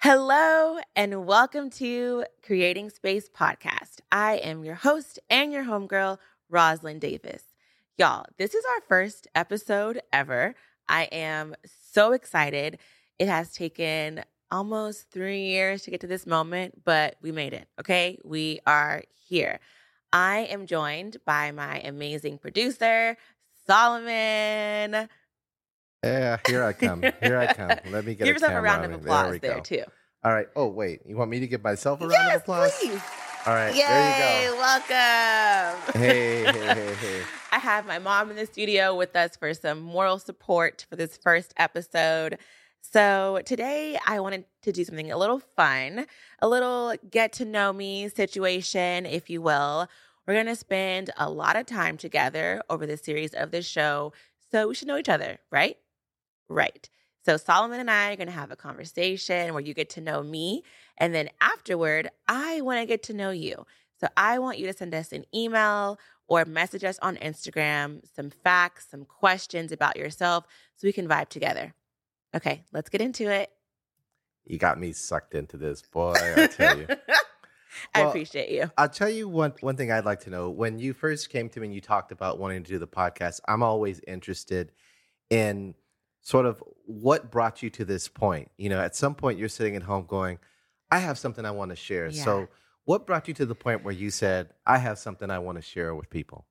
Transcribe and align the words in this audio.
Hello, 0.00 0.78
and 0.94 1.26
welcome 1.26 1.70
to 1.70 2.24
Creating 2.46 2.88
Space 2.88 3.28
Podcast. 3.28 3.98
I 4.12 4.36
am 4.36 4.64
your 4.64 4.76
host 4.76 5.18
and 5.28 5.52
your 5.52 5.64
homegirl, 5.64 6.18
Rosalyn 6.52 7.00
Davis. 7.00 7.42
Y'all, 7.96 8.24
this 8.36 8.54
is 8.54 8.64
our 8.64 8.80
first 8.88 9.26
episode 9.34 10.00
ever. 10.12 10.54
I 10.88 11.08
am 11.10 11.56
so 11.90 12.12
excited. 12.12 12.78
It 13.18 13.26
has 13.26 13.52
taken 13.52 14.22
almost 14.52 15.10
three 15.10 15.46
years 15.46 15.82
to 15.82 15.90
get 15.90 16.02
to 16.02 16.06
this 16.06 16.28
moment, 16.28 16.84
but 16.84 17.16
we 17.20 17.32
made 17.32 17.52
it. 17.52 17.66
Okay. 17.80 18.18
We 18.24 18.60
are 18.68 19.02
here. 19.26 19.58
I 20.12 20.42
am 20.48 20.66
joined 20.66 21.16
by 21.26 21.50
my 21.50 21.80
amazing 21.80 22.38
producer, 22.38 23.16
Solomon. 23.66 25.08
Yeah, 26.04 26.38
here 26.46 26.62
I 26.62 26.72
come. 26.72 27.02
Here 27.02 27.38
I 27.38 27.52
come. 27.52 27.70
Let 27.90 28.04
me 28.04 28.14
get 28.14 28.24
Give 28.24 28.28
a 28.28 28.32
yourself 28.34 28.52
a 28.52 28.62
round 28.62 28.84
of 28.84 29.00
applause 29.00 29.40
there, 29.40 29.54
there, 29.54 29.60
too. 29.60 29.82
All 30.24 30.32
right. 30.32 30.46
Oh 30.54 30.66
wait, 30.68 31.00
you 31.06 31.16
want 31.16 31.30
me 31.30 31.40
to 31.40 31.46
give 31.46 31.62
myself 31.62 32.00
a 32.00 32.06
round 32.06 32.12
yes, 32.12 32.36
of 32.36 32.42
applause? 32.42 32.78
please. 32.78 33.00
All 33.46 33.54
right. 33.54 33.74
Yay, 33.74 33.82
There 33.82 34.10
you 34.10 34.18
go. 34.18 34.26
Hey, 34.26 34.50
welcome. 34.50 36.00
Hey, 36.00 36.44
hey, 36.44 36.74
hey, 36.74 36.94
hey. 36.94 37.22
I 37.52 37.58
have 37.58 37.86
my 37.86 37.98
mom 37.98 38.30
in 38.30 38.36
the 38.36 38.46
studio 38.46 38.94
with 38.94 39.16
us 39.16 39.36
for 39.36 39.54
some 39.54 39.80
moral 39.80 40.18
support 40.18 40.86
for 40.88 40.96
this 40.96 41.16
first 41.16 41.54
episode. 41.56 42.38
So, 42.80 43.40
today 43.44 43.98
I 44.06 44.20
wanted 44.20 44.44
to 44.62 44.72
do 44.72 44.84
something 44.84 45.10
a 45.10 45.16
little 45.16 45.40
fun, 45.56 46.06
a 46.40 46.48
little 46.48 46.94
get 47.10 47.32
to 47.34 47.44
know 47.44 47.72
me 47.72 48.08
situation, 48.08 49.04
if 49.06 49.30
you 49.30 49.42
will. 49.42 49.88
We're 50.26 50.34
going 50.34 50.46
to 50.46 50.56
spend 50.56 51.10
a 51.16 51.28
lot 51.30 51.56
of 51.56 51.66
time 51.66 51.96
together 51.96 52.62
over 52.68 52.86
the 52.86 52.96
series 52.96 53.34
of 53.34 53.50
this 53.50 53.66
show. 53.66 54.12
So, 54.50 54.68
we 54.68 54.74
should 54.74 54.88
know 54.88 54.98
each 54.98 55.08
other, 55.08 55.38
right? 55.50 55.76
Right. 56.48 56.88
So, 57.24 57.36
Solomon 57.36 57.80
and 57.80 57.90
I 57.90 58.12
are 58.12 58.16
going 58.16 58.28
to 58.28 58.32
have 58.32 58.50
a 58.50 58.56
conversation 58.56 59.52
where 59.52 59.62
you 59.62 59.74
get 59.74 59.90
to 59.90 60.00
know 60.00 60.22
me. 60.22 60.62
And 60.96 61.14
then 61.14 61.28
afterward, 61.40 62.10
I 62.26 62.60
want 62.62 62.80
to 62.80 62.86
get 62.86 63.02
to 63.04 63.14
know 63.14 63.30
you. 63.30 63.66
So, 64.00 64.08
I 64.16 64.38
want 64.38 64.58
you 64.58 64.66
to 64.66 64.72
send 64.72 64.94
us 64.94 65.12
an 65.12 65.24
email 65.34 65.98
or 66.28 66.44
message 66.44 66.84
us 66.84 66.98
on 67.00 67.16
Instagram 67.16 68.00
some 68.14 68.30
facts, 68.30 68.86
some 68.90 69.04
questions 69.04 69.72
about 69.72 69.96
yourself 69.96 70.46
so 70.76 70.86
we 70.86 70.92
can 70.92 71.08
vibe 71.08 71.28
together. 71.28 71.74
Okay, 72.34 72.64
let's 72.72 72.88
get 72.90 73.00
into 73.00 73.30
it. 73.30 73.50
You 74.44 74.58
got 74.58 74.78
me 74.78 74.92
sucked 74.92 75.34
into 75.34 75.56
this, 75.56 75.82
boy. 75.82 76.14
I 76.14 76.46
tell 76.46 76.78
you. 76.78 76.86
I 77.94 78.00
Well, 78.00 78.08
appreciate 78.08 78.50
you. 78.50 78.70
I'll 78.78 78.88
tell 78.88 79.10
you 79.10 79.28
one 79.28 79.52
one 79.60 79.76
thing 79.76 79.92
I'd 79.92 80.04
like 80.04 80.20
to 80.20 80.30
know. 80.30 80.50
When 80.50 80.78
you 80.78 80.94
first 80.94 81.30
came 81.30 81.48
to 81.50 81.60
me 81.60 81.66
and 81.66 81.74
you 81.74 81.80
talked 81.80 82.12
about 82.12 82.38
wanting 82.38 82.62
to 82.64 82.68
do 82.68 82.78
the 82.78 82.86
podcast, 82.86 83.40
I'm 83.46 83.62
always 83.62 84.00
interested 84.06 84.72
in 85.30 85.74
sort 86.20 86.46
of 86.46 86.62
what 86.84 87.30
brought 87.30 87.62
you 87.62 87.70
to 87.70 87.84
this 87.84 88.08
point. 88.08 88.50
You 88.56 88.68
know, 88.68 88.80
at 88.80 88.96
some 88.96 89.14
point 89.14 89.38
you're 89.38 89.48
sitting 89.48 89.76
at 89.76 89.82
home 89.82 90.06
going, 90.06 90.38
I 90.90 90.98
have 90.98 91.18
something 91.18 91.44
I 91.44 91.50
want 91.50 91.70
to 91.70 91.76
share. 91.76 92.08
Yeah. 92.08 92.24
So 92.24 92.48
what 92.84 93.06
brought 93.06 93.28
you 93.28 93.34
to 93.34 93.46
the 93.46 93.54
point 93.54 93.84
where 93.84 93.94
you 93.94 94.10
said, 94.10 94.50
I 94.66 94.78
have 94.78 94.98
something 94.98 95.30
I 95.30 95.38
want 95.38 95.56
to 95.58 95.62
share 95.62 95.94
with 95.94 96.08
people? 96.10 96.46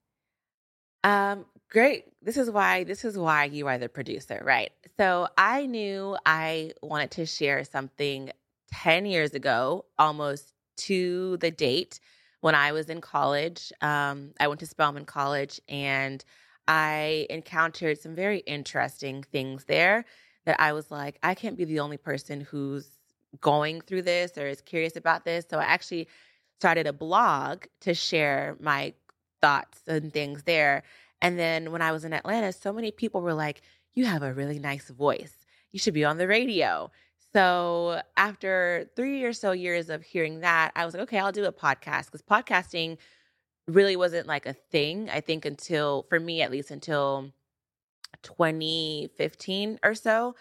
Um, 1.04 1.46
great. 1.70 2.04
This 2.22 2.36
is 2.36 2.50
why 2.50 2.84
this 2.84 3.04
is 3.04 3.16
why 3.16 3.44
you 3.44 3.66
are 3.68 3.78
the 3.78 3.88
producer, 3.88 4.42
right? 4.44 4.70
So 4.96 5.28
I 5.36 5.66
knew 5.66 6.16
I 6.26 6.72
wanted 6.82 7.12
to 7.12 7.26
share 7.26 7.64
something 7.64 8.30
10 8.72 9.06
years 9.06 9.34
ago, 9.34 9.84
almost 9.98 10.52
to 10.76 11.36
the 11.38 11.50
date 11.50 12.00
when 12.40 12.54
I 12.54 12.72
was 12.72 12.88
in 12.88 13.00
college. 13.00 13.72
Um, 13.80 14.32
I 14.38 14.48
went 14.48 14.60
to 14.60 14.66
Spelman 14.66 15.04
College 15.04 15.60
and 15.68 16.24
I 16.68 17.26
encountered 17.30 17.98
some 17.98 18.14
very 18.14 18.40
interesting 18.40 19.24
things 19.24 19.64
there 19.64 20.04
that 20.44 20.60
I 20.60 20.72
was 20.74 20.90
like, 20.90 21.18
I 21.22 21.34
can't 21.34 21.56
be 21.56 21.64
the 21.64 21.80
only 21.80 21.96
person 21.96 22.42
who's 22.42 22.90
going 23.40 23.80
through 23.80 24.02
this 24.02 24.36
or 24.36 24.46
is 24.46 24.60
curious 24.60 24.94
about 24.94 25.24
this. 25.24 25.46
So 25.48 25.58
I 25.58 25.64
actually 25.64 26.08
started 26.60 26.86
a 26.86 26.92
blog 26.92 27.64
to 27.80 27.94
share 27.94 28.56
my 28.60 28.92
thoughts 29.40 29.80
and 29.86 30.12
things 30.12 30.42
there. 30.44 30.82
And 31.22 31.38
then 31.38 31.72
when 31.72 31.82
I 31.82 31.90
was 31.90 32.04
in 32.04 32.12
Atlanta, 32.12 32.52
so 32.52 32.72
many 32.72 32.90
people 32.90 33.22
were 33.22 33.34
like, 33.34 33.62
You 33.94 34.04
have 34.04 34.22
a 34.22 34.32
really 34.32 34.58
nice 34.58 34.88
voice. 34.90 35.34
You 35.72 35.78
should 35.78 35.94
be 35.94 36.04
on 36.04 36.18
the 36.18 36.28
radio. 36.28 36.90
So 37.34 38.00
after 38.16 38.90
three 38.96 39.22
or 39.24 39.32
so 39.32 39.52
years 39.52 39.90
of 39.90 40.02
hearing 40.02 40.40
that, 40.40 40.72
I 40.74 40.84
was 40.84 40.94
like, 40.94 41.02
okay, 41.04 41.18
I'll 41.18 41.32
do 41.32 41.44
a 41.44 41.52
podcast 41.52 42.06
because 42.06 42.22
podcasting 42.22 42.96
really 43.68 43.96
wasn't 43.96 44.26
like 44.26 44.46
a 44.46 44.54
thing, 44.54 45.10
I 45.10 45.20
think, 45.20 45.44
until, 45.44 46.06
for 46.08 46.18
me 46.18 46.42
at 46.42 46.50
least, 46.50 46.70
until 46.70 47.32
2015 48.22 49.78
or 49.82 49.94
so. 49.94 50.34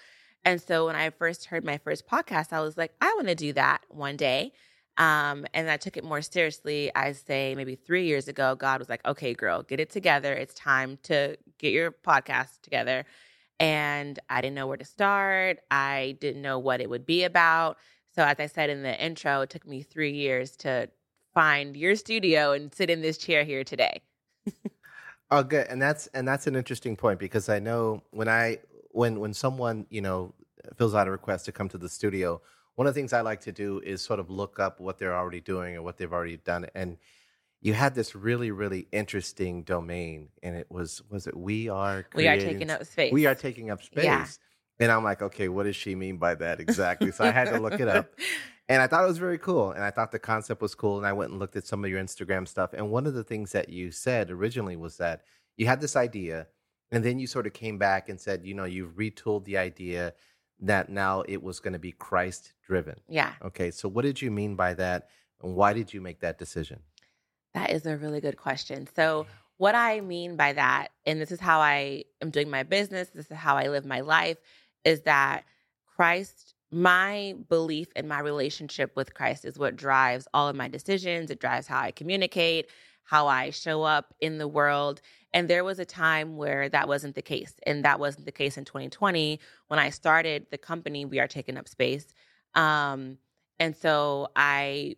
And 0.45 0.61
so 0.61 0.85
when 0.85 0.95
I 0.95 1.09
first 1.09 1.45
heard 1.45 1.65
my 1.65 1.77
first 1.77 2.07
podcast, 2.07 2.53
I 2.53 2.61
was 2.61 2.77
like, 2.77 2.93
I 3.01 3.13
want 3.15 3.27
to 3.27 3.35
do 3.35 3.53
that 3.53 3.81
one 3.89 4.15
day. 4.15 4.53
Um, 4.97 5.45
and 5.53 5.69
I 5.69 5.77
took 5.77 5.97
it 5.97 6.03
more 6.03 6.21
seriously. 6.21 6.91
I 6.95 7.11
say 7.11 7.53
maybe 7.55 7.75
three 7.75 8.05
years 8.05 8.27
ago, 8.27 8.55
God 8.55 8.79
was 8.79 8.89
like, 8.89 9.05
okay, 9.05 9.33
girl, 9.33 9.61
get 9.61 9.79
it 9.79 9.89
together. 9.89 10.33
It's 10.33 10.53
time 10.53 10.97
to 11.03 11.38
get 11.59 11.71
your 11.71 11.91
podcast 11.91 12.61
together. 12.63 13.05
And 13.59 14.19
I 14.29 14.41
didn't 14.41 14.55
know 14.55 14.67
where 14.67 14.77
to 14.77 14.85
start. 14.85 15.59
I 15.69 16.17
didn't 16.19 16.41
know 16.41 16.59
what 16.59 16.81
it 16.81 16.89
would 16.89 17.05
be 17.05 17.25
about. 17.25 17.77
So, 18.15 18.23
as 18.23 18.39
I 18.39 18.47
said 18.47 18.69
in 18.69 18.81
the 18.81 19.03
intro, 19.03 19.41
it 19.41 19.49
took 19.49 19.67
me 19.67 19.83
three 19.83 20.13
years 20.13 20.55
to 20.57 20.89
find 21.38 21.78
your 21.78 21.96
studio 21.96 22.52
and 22.52 22.74
sit 22.74 22.90
in 22.90 23.02
this 23.02 23.16
chair 23.16 23.44
here 23.44 23.64
today. 23.64 24.02
Oh, 25.30 25.44
good. 25.44 25.68
And 25.68 25.81
that's 25.81 26.08
and 26.08 26.25
that's 26.25 26.48
an 26.48 26.56
interesting 26.56 26.96
point 26.96 27.20
because 27.20 27.50
I 27.50 27.59
know 27.59 28.02
when 28.12 28.30
I 28.30 28.59
when 28.92 29.20
when 29.20 29.34
someone 29.34 29.86
you 29.90 30.00
know 30.02 30.34
fills 30.78 30.96
out 30.96 31.06
a 31.08 31.12
request 31.12 31.44
to 31.46 31.52
come 31.52 31.68
to 31.68 31.78
the 31.78 31.90
studio, 31.90 32.42
one 32.75 32.88
of 32.88 32.94
the 32.94 33.00
things 33.00 33.12
I 33.12 33.20
like 33.20 33.42
to 33.42 33.52
do 33.52 33.81
is 33.84 34.02
sort 34.02 34.22
of 34.22 34.30
look 34.30 34.58
up 34.58 34.80
what 34.80 34.98
they're 34.98 35.14
already 35.14 35.42
doing 35.42 35.75
or 35.75 35.81
what 35.81 35.98
they've 35.98 36.14
already 36.14 36.38
done. 36.38 36.68
And 36.74 36.98
you 37.59 37.74
had 37.74 37.94
this 37.94 38.16
really 38.16 38.52
really 38.52 38.88
interesting 38.94 39.64
domain, 39.64 40.30
and 40.42 40.56
it 40.56 40.68
was 40.72 41.04
was 41.09 41.28
it 41.28 41.36
we 41.36 41.68
are 41.68 42.08
We 42.16 42.30
are 42.30 42.38
taking 42.38 42.72
up 42.72 42.86
space. 42.86 43.12
we 43.12 43.25
are 43.25 43.36
taking 43.36 43.69
up 43.69 43.84
space. 43.84 44.06
Yeah. 44.06 44.28
And 44.80 44.92
I'm 44.92 45.04
like, 45.04 45.22
okay, 45.22 45.50
what 45.50 45.64
does 45.64 45.75
she 45.75 45.94
mean 45.94 46.18
by 46.18 46.36
that 46.36 46.62
exactly? 46.62 47.12
So 47.12 47.25
I 47.25 47.31
had 47.31 47.50
to 47.50 47.59
look 47.59 47.81
it 47.81 47.90
up. 47.90 48.12
And 48.69 48.81
I 48.81 48.88
thought 48.88 49.03
it 49.03 49.07
was 49.07 49.17
very 49.17 49.38
cool. 49.38 49.72
And 49.72 49.83
I 49.83 49.91
thought 49.91 50.11
the 50.11 50.19
concept 50.19 50.61
was 50.61 50.75
cool. 50.75 50.97
And 50.97 51.07
I 51.07 51.13
went 51.13 51.31
and 51.31 51.39
looked 51.39 51.55
at 51.55 51.66
some 51.66 51.83
of 51.83 51.89
your 51.89 52.01
Instagram 52.01 52.47
stuff. 52.47 52.73
And 52.73 52.91
one 52.91 53.07
of 53.07 53.13
the 53.13 53.23
things 53.23 53.51
that 53.53 53.69
you 53.69 53.91
said 53.91 54.29
originally 54.29 54.75
was 54.75 54.97
that 54.97 55.23
you 55.55 55.66
had 55.66 55.81
this 55.81 55.95
idea, 55.95 56.47
and 56.91 57.03
then 57.03 57.19
you 57.19 57.27
sort 57.27 57.47
of 57.47 57.53
came 57.53 57.77
back 57.77 58.09
and 58.09 58.19
said, 58.19 58.45
you 58.45 58.53
know, 58.53 58.66
you've 58.66 58.95
retooled 58.95 59.45
the 59.45 59.57
idea 59.57 60.13
that 60.59 60.89
now 60.89 61.22
it 61.27 61.41
was 61.41 61.59
going 61.59 61.73
to 61.73 61.79
be 61.79 61.91
Christ 61.91 62.53
driven. 62.66 62.95
yeah. 63.07 63.33
Okay. 63.44 63.72
So 63.72 63.88
what 63.88 64.03
did 64.03 64.22
you 64.22 64.31
mean 64.31 64.56
by 64.56 64.73
that? 64.73 65.09
And 65.41 65.56
why 65.56 65.73
did 65.73 65.94
you 65.94 66.01
make 66.01 66.19
that 66.22 66.39
decision? 66.39 66.79
That 67.53 67.72
is 67.72 67.85
a 67.85 67.97
really 67.97 68.22
good 68.22 68.38
question. 68.38 68.88
So, 68.95 69.27
what 69.57 69.73
I 69.73 70.01
mean 70.01 70.35
by 70.35 70.53
that, 70.53 70.89
and 71.06 71.19
this 71.19 71.31
is 71.31 71.39
how 71.39 71.59
I 71.59 72.03
am 72.22 72.29
doing 72.29 72.50
my 72.50 72.61
business, 72.61 73.09
this 73.09 73.31
is 73.31 73.38
how 73.38 73.57
I 73.57 73.69
live 73.69 73.85
my 73.85 74.01
life, 74.01 74.38
is 74.83 75.01
that 75.01 75.45
Christ, 75.95 76.53
my 76.72 77.35
belief 77.50 77.88
and 77.95 78.09
my 78.09 78.19
relationship 78.19 78.91
with 78.95 79.13
Christ 79.13 79.45
is 79.45 79.57
what 79.57 79.75
drives 79.75 80.28
all 80.33 80.47
of 80.50 80.55
my 80.55 80.67
decisions. 80.67 81.31
It 81.31 81.39
drives 81.39 81.67
how 81.67 81.79
I 81.79 81.91
communicate, 81.91 82.69
how 83.03 83.28
I 83.28 83.51
show 83.51 83.83
up 83.83 84.13
in 84.19 84.38
the 84.38 84.47
world. 84.47 85.01
And 85.33 85.50
there 85.50 85.63
was 85.63 85.79
a 85.79 85.85
time 85.85 86.35
where 86.35 86.67
that 86.69 86.88
wasn't 86.88 87.16
the 87.16 87.22
case. 87.22 87.53
And 87.66 87.85
that 87.85 88.00
wasn't 88.00 88.25
the 88.25 88.31
case 88.31 88.57
in 88.57 88.66
2020 88.66 89.39
when 89.67 89.79
I 89.79 89.89
started 89.89 90.47
the 90.51 90.57
company, 90.57 91.06
We 91.06 91.19
Are 91.19 91.27
Taking 91.27 91.57
Up 91.57 91.69
Space. 91.69 92.07
Um, 92.53 93.17
and 93.59 93.75
so 93.75 94.27
I 94.35 94.95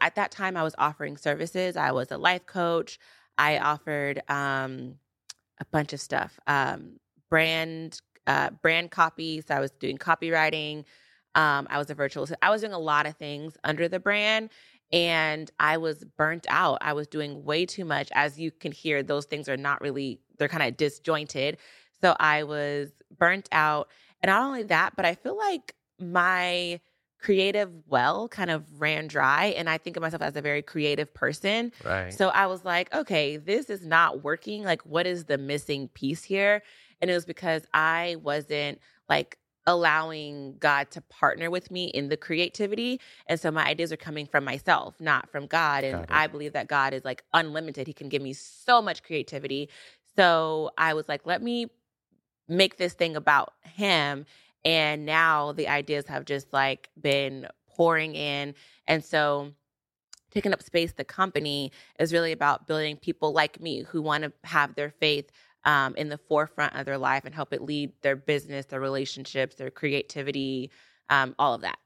at 0.00 0.16
that 0.16 0.30
time 0.30 0.56
I 0.56 0.62
was 0.62 0.74
offering 0.78 1.16
services. 1.16 1.76
I 1.76 1.92
was 1.92 2.10
a 2.10 2.18
life 2.18 2.46
coach. 2.46 2.98
I 3.36 3.58
offered 3.58 4.20
um, 4.28 4.96
a 5.60 5.64
bunch 5.70 5.92
of 5.92 6.00
stuff, 6.00 6.38
um, 6.46 6.98
brand 7.30 8.00
uh, 8.26 8.50
brand 8.62 8.90
copy. 8.90 9.40
So 9.40 9.54
I 9.54 9.60
was 9.60 9.70
doing 9.70 9.96
copywriting. 9.98 10.84
Um, 11.34 11.66
I 11.70 11.78
was 11.78 11.90
a 11.90 11.94
virtual. 11.94 12.26
I 12.42 12.50
was 12.50 12.62
doing 12.62 12.72
a 12.72 12.78
lot 12.78 13.06
of 13.06 13.16
things 13.16 13.56
under 13.64 13.88
the 13.88 14.00
brand, 14.00 14.50
and 14.92 15.50
I 15.60 15.76
was 15.76 16.04
burnt 16.16 16.46
out. 16.48 16.78
I 16.80 16.92
was 16.94 17.06
doing 17.06 17.44
way 17.44 17.66
too 17.66 17.84
much. 17.84 18.08
As 18.14 18.38
you 18.38 18.50
can 18.50 18.72
hear, 18.72 19.02
those 19.02 19.26
things 19.26 19.48
are 19.48 19.56
not 19.56 19.80
really. 19.80 20.20
They're 20.38 20.48
kind 20.48 20.62
of 20.62 20.76
disjointed. 20.76 21.58
So 22.00 22.16
I 22.18 22.44
was 22.44 22.90
burnt 23.16 23.48
out, 23.52 23.88
and 24.22 24.30
not 24.30 24.42
only 24.42 24.62
that, 24.64 24.94
but 24.96 25.04
I 25.04 25.14
feel 25.14 25.36
like 25.36 25.74
my 26.00 26.80
creative 27.20 27.70
well 27.88 28.28
kind 28.28 28.48
of 28.48 28.64
ran 28.80 29.08
dry 29.08 29.46
and 29.56 29.68
i 29.68 29.76
think 29.76 29.96
of 29.96 30.00
myself 30.00 30.22
as 30.22 30.36
a 30.36 30.40
very 30.40 30.62
creative 30.62 31.12
person 31.12 31.72
Right. 31.84 32.14
so 32.14 32.28
i 32.28 32.46
was 32.46 32.64
like 32.64 32.94
okay 32.94 33.36
this 33.36 33.68
is 33.70 33.84
not 33.84 34.22
working 34.22 34.62
like 34.62 34.82
what 34.82 35.04
is 35.04 35.24
the 35.24 35.36
missing 35.36 35.88
piece 35.88 36.22
here 36.22 36.62
and 37.00 37.10
it 37.10 37.14
was 37.14 37.24
because 37.24 37.66
i 37.74 38.16
wasn't 38.22 38.78
like 39.08 39.36
allowing 39.68 40.56
god 40.58 40.90
to 40.90 41.00
partner 41.02 41.50
with 41.50 41.70
me 41.70 41.86
in 41.86 42.08
the 42.08 42.16
creativity 42.16 43.00
and 43.28 43.40
so 43.40 43.52
my 43.52 43.66
ideas 43.66 43.92
are 43.92 43.98
coming 43.98 44.26
from 44.26 44.44
myself 44.44 45.00
not 45.00 45.30
from 45.30 45.46
god 45.46 45.84
and 45.84 46.06
i 46.10 46.26
believe 46.26 46.54
that 46.54 46.68
god 46.68 46.94
is 46.94 47.04
like 47.04 47.22
unlimited 47.34 47.86
he 47.86 47.92
can 47.94 48.08
give 48.08 48.22
me 48.22 48.32
so 48.32 48.82
much 48.82 49.04
creativity 49.04 49.68
so 50.16 50.70
i 50.78 50.94
was 50.94 51.08
like 51.08 51.26
let 51.26 51.42
me 51.42 51.66
make 52.48 52.78
this 52.78 52.94
thing 52.94 53.16
about 53.16 53.54
him 53.64 54.26
And 54.64 55.06
now 55.06 55.52
the 55.52 55.68
ideas 55.68 56.06
have 56.08 56.24
just 56.24 56.52
like 56.52 56.90
been 57.00 57.46
pouring 57.68 58.14
in. 58.14 58.54
And 58.86 59.04
so 59.04 59.52
taking 60.30 60.52
up 60.52 60.62
space, 60.62 60.92
the 60.92 61.04
company 61.04 61.72
is 61.98 62.12
really 62.12 62.32
about 62.32 62.66
building 62.66 62.96
people 62.96 63.32
like 63.32 63.60
me 63.60 63.82
who 63.82 64.02
want 64.02 64.24
to 64.24 64.32
have 64.44 64.74
their 64.74 64.90
faith 64.90 65.30
um, 65.64 65.94
in 65.96 66.08
the 66.08 66.18
forefront 66.18 66.74
of 66.74 66.86
their 66.86 66.98
life 66.98 67.24
and 67.24 67.34
help 67.34 67.52
it 67.52 67.62
lead 67.62 67.92
their 68.02 68.16
business, 68.16 68.66
their 68.66 68.80
relationships, 68.80 69.56
their 69.56 69.70
creativity, 69.70 70.70
um, 71.10 71.34
all 71.38 71.54
of 71.54 71.62
that. 71.62 71.78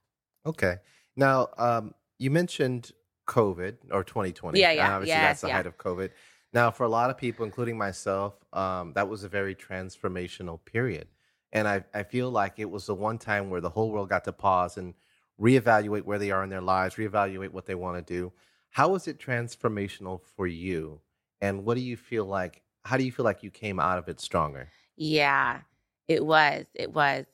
Okay. 0.46 0.76
Now, 1.16 1.48
um, 1.58 1.94
you 2.19 2.30
mentioned 2.30 2.92
COVID 3.28 3.76
or 3.90 4.04
2020. 4.04 4.58
Yeah, 4.58 4.72
yeah, 4.72 4.94
Obviously, 4.94 5.10
yes, 5.10 5.22
that's 5.22 5.40
the 5.42 5.48
yeah. 5.48 5.54
height 5.54 5.66
of 5.66 5.78
COVID. 5.78 6.10
Now, 6.52 6.70
for 6.70 6.84
a 6.84 6.88
lot 6.88 7.10
of 7.10 7.16
people, 7.16 7.44
including 7.44 7.78
myself, 7.78 8.34
um, 8.52 8.92
that 8.94 9.08
was 9.08 9.24
a 9.24 9.28
very 9.28 9.54
transformational 9.54 10.62
period. 10.64 11.08
And 11.52 11.66
I, 11.66 11.84
I 11.94 12.02
feel 12.02 12.30
like 12.30 12.54
it 12.58 12.70
was 12.70 12.86
the 12.86 12.94
one 12.94 13.19
time 13.19 13.50
where 13.50 13.60
the 13.60 13.70
whole 13.70 13.90
world 13.90 14.08
got 14.08 14.24
to 14.24 14.32
pause 14.32 14.76
and 14.76 14.94
reevaluate 15.40 16.02
where 16.02 16.19
they 16.19 16.30
are 16.30 16.44
in 16.44 16.50
their 16.50 16.60
lives, 16.60 16.96
reevaluate 16.96 17.50
what 17.50 17.66
they 17.66 17.74
want 17.74 18.04
to 18.06 18.14
do. 18.14 18.32
How 18.70 18.88
was 18.88 19.08
it 19.08 19.19
transformational 19.19 20.20
for 20.36 20.46
you? 20.46 21.00
And 21.40 21.64
what 21.64 21.74
do 21.74 21.80
you 21.80 21.96
feel 21.96 22.24
like? 22.24 22.62
How 22.84 22.96
do 22.96 23.05
you 23.05 23.12
feel 23.12 23.25
like 23.25 23.43
you 23.43 23.50
came 23.50 23.79
out 23.79 23.99
of 23.99 24.08
it 24.08 24.20
stronger? 24.20 24.69
Yeah, 24.96 25.61
it 26.08 26.25
was. 26.25 26.67
It 26.75 26.93
was. 26.93 27.26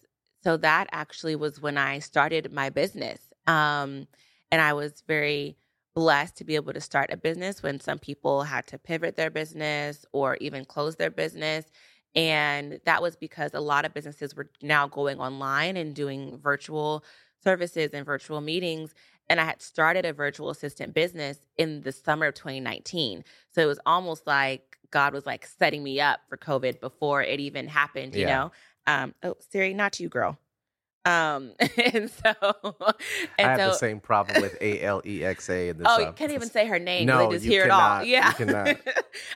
So 0.43 0.56
that 0.59 0.89
actually 0.93 1.37
was 1.37 1.61
when 1.61 1.77
I 1.77 1.99
started 1.99 2.53
my 2.53 2.71
business. 2.71 3.21
Um, 3.47 4.06
and 4.50 4.61
I 4.61 4.73
was 4.73 5.03
very 5.06 5.56
blessed 5.95 6.37
to 6.37 6.45
be 6.45 6.55
able 6.55 6.73
to 6.73 6.81
start 6.81 7.12
a 7.12 7.17
business 7.17 7.62
when 7.62 7.81
some 7.81 7.99
people 7.99 8.43
had 8.45 8.67
to 8.69 8.79
pivot 8.79 9.17
their 9.17 9.31
business 9.31 10.06
or 10.12 10.37
even 10.41 10.65
close 10.65 10.97
their 10.97 11.11
business. 11.11 11.65
And 12.15 12.81
that 12.85 13.03
was 13.03 13.17
because 13.17 13.53
a 13.55 13.61
lot 13.61 13.85
of 13.85 13.95
businesses 13.95 14.35
were 14.37 14.49
now 14.62 14.87
going 14.87 15.19
online 15.19 15.77
and 15.77 15.95
doing 15.95 16.39
virtual 16.39 17.05
services 17.43 17.91
and 17.93 18.06
virtual 18.06 18.41
meetings. 18.41 18.95
And 19.30 19.40
I 19.40 19.44
had 19.44 19.60
started 19.62 20.04
a 20.06 20.12
virtual 20.12 20.50
assistant 20.50 20.94
business 20.94 21.38
in 21.56 21.82
the 21.82 21.92
summer 21.92 22.26
of 22.26 22.34
2019. 22.34 23.25
So 23.50 23.60
it 23.60 23.66
was 23.66 23.78
almost 23.84 24.26
like 24.26 24.78
God 24.90 25.12
was 25.12 25.26
like 25.26 25.46
setting 25.46 25.82
me 25.82 26.00
up 26.00 26.20
for 26.28 26.36
COVID 26.36 26.80
before 26.80 27.22
it 27.22 27.40
even 27.40 27.69
happened, 27.69 28.14
you 28.14 28.22
Yeah. 28.22 28.36
know? 28.36 28.52
Um, 28.86 29.14
oh, 29.22 29.34
Siri, 29.50 29.75
not 29.75 30.00
you, 30.00 30.08
girl. 30.08 30.38
Um, 31.04 31.52
and 31.92 32.10
so, 32.10 32.34
I 32.42 32.92
and 33.38 33.48
have 33.50 33.60
so, 33.60 33.66
the 33.66 33.72
same 33.75 34.00
problem 34.00 34.40
with 34.42 34.56
A 34.60 34.80
L 34.82 35.00
E 35.06 35.25
X 35.25 35.48
A. 35.48 35.72
Oh, 35.84 35.96
uh, 35.96 35.98
you 35.98 36.12
can't 36.12 36.32
even 36.32 36.50
say 36.50 36.66
her 36.66 36.78
name. 36.78 37.06
No, 37.06 37.19
they 37.28 37.34
just 37.34 37.44
you 37.44 37.52
hear 37.52 37.64
it 37.64 37.69
cannot. 37.69 38.00
all. 38.00 38.04
Yeah. 38.04 38.32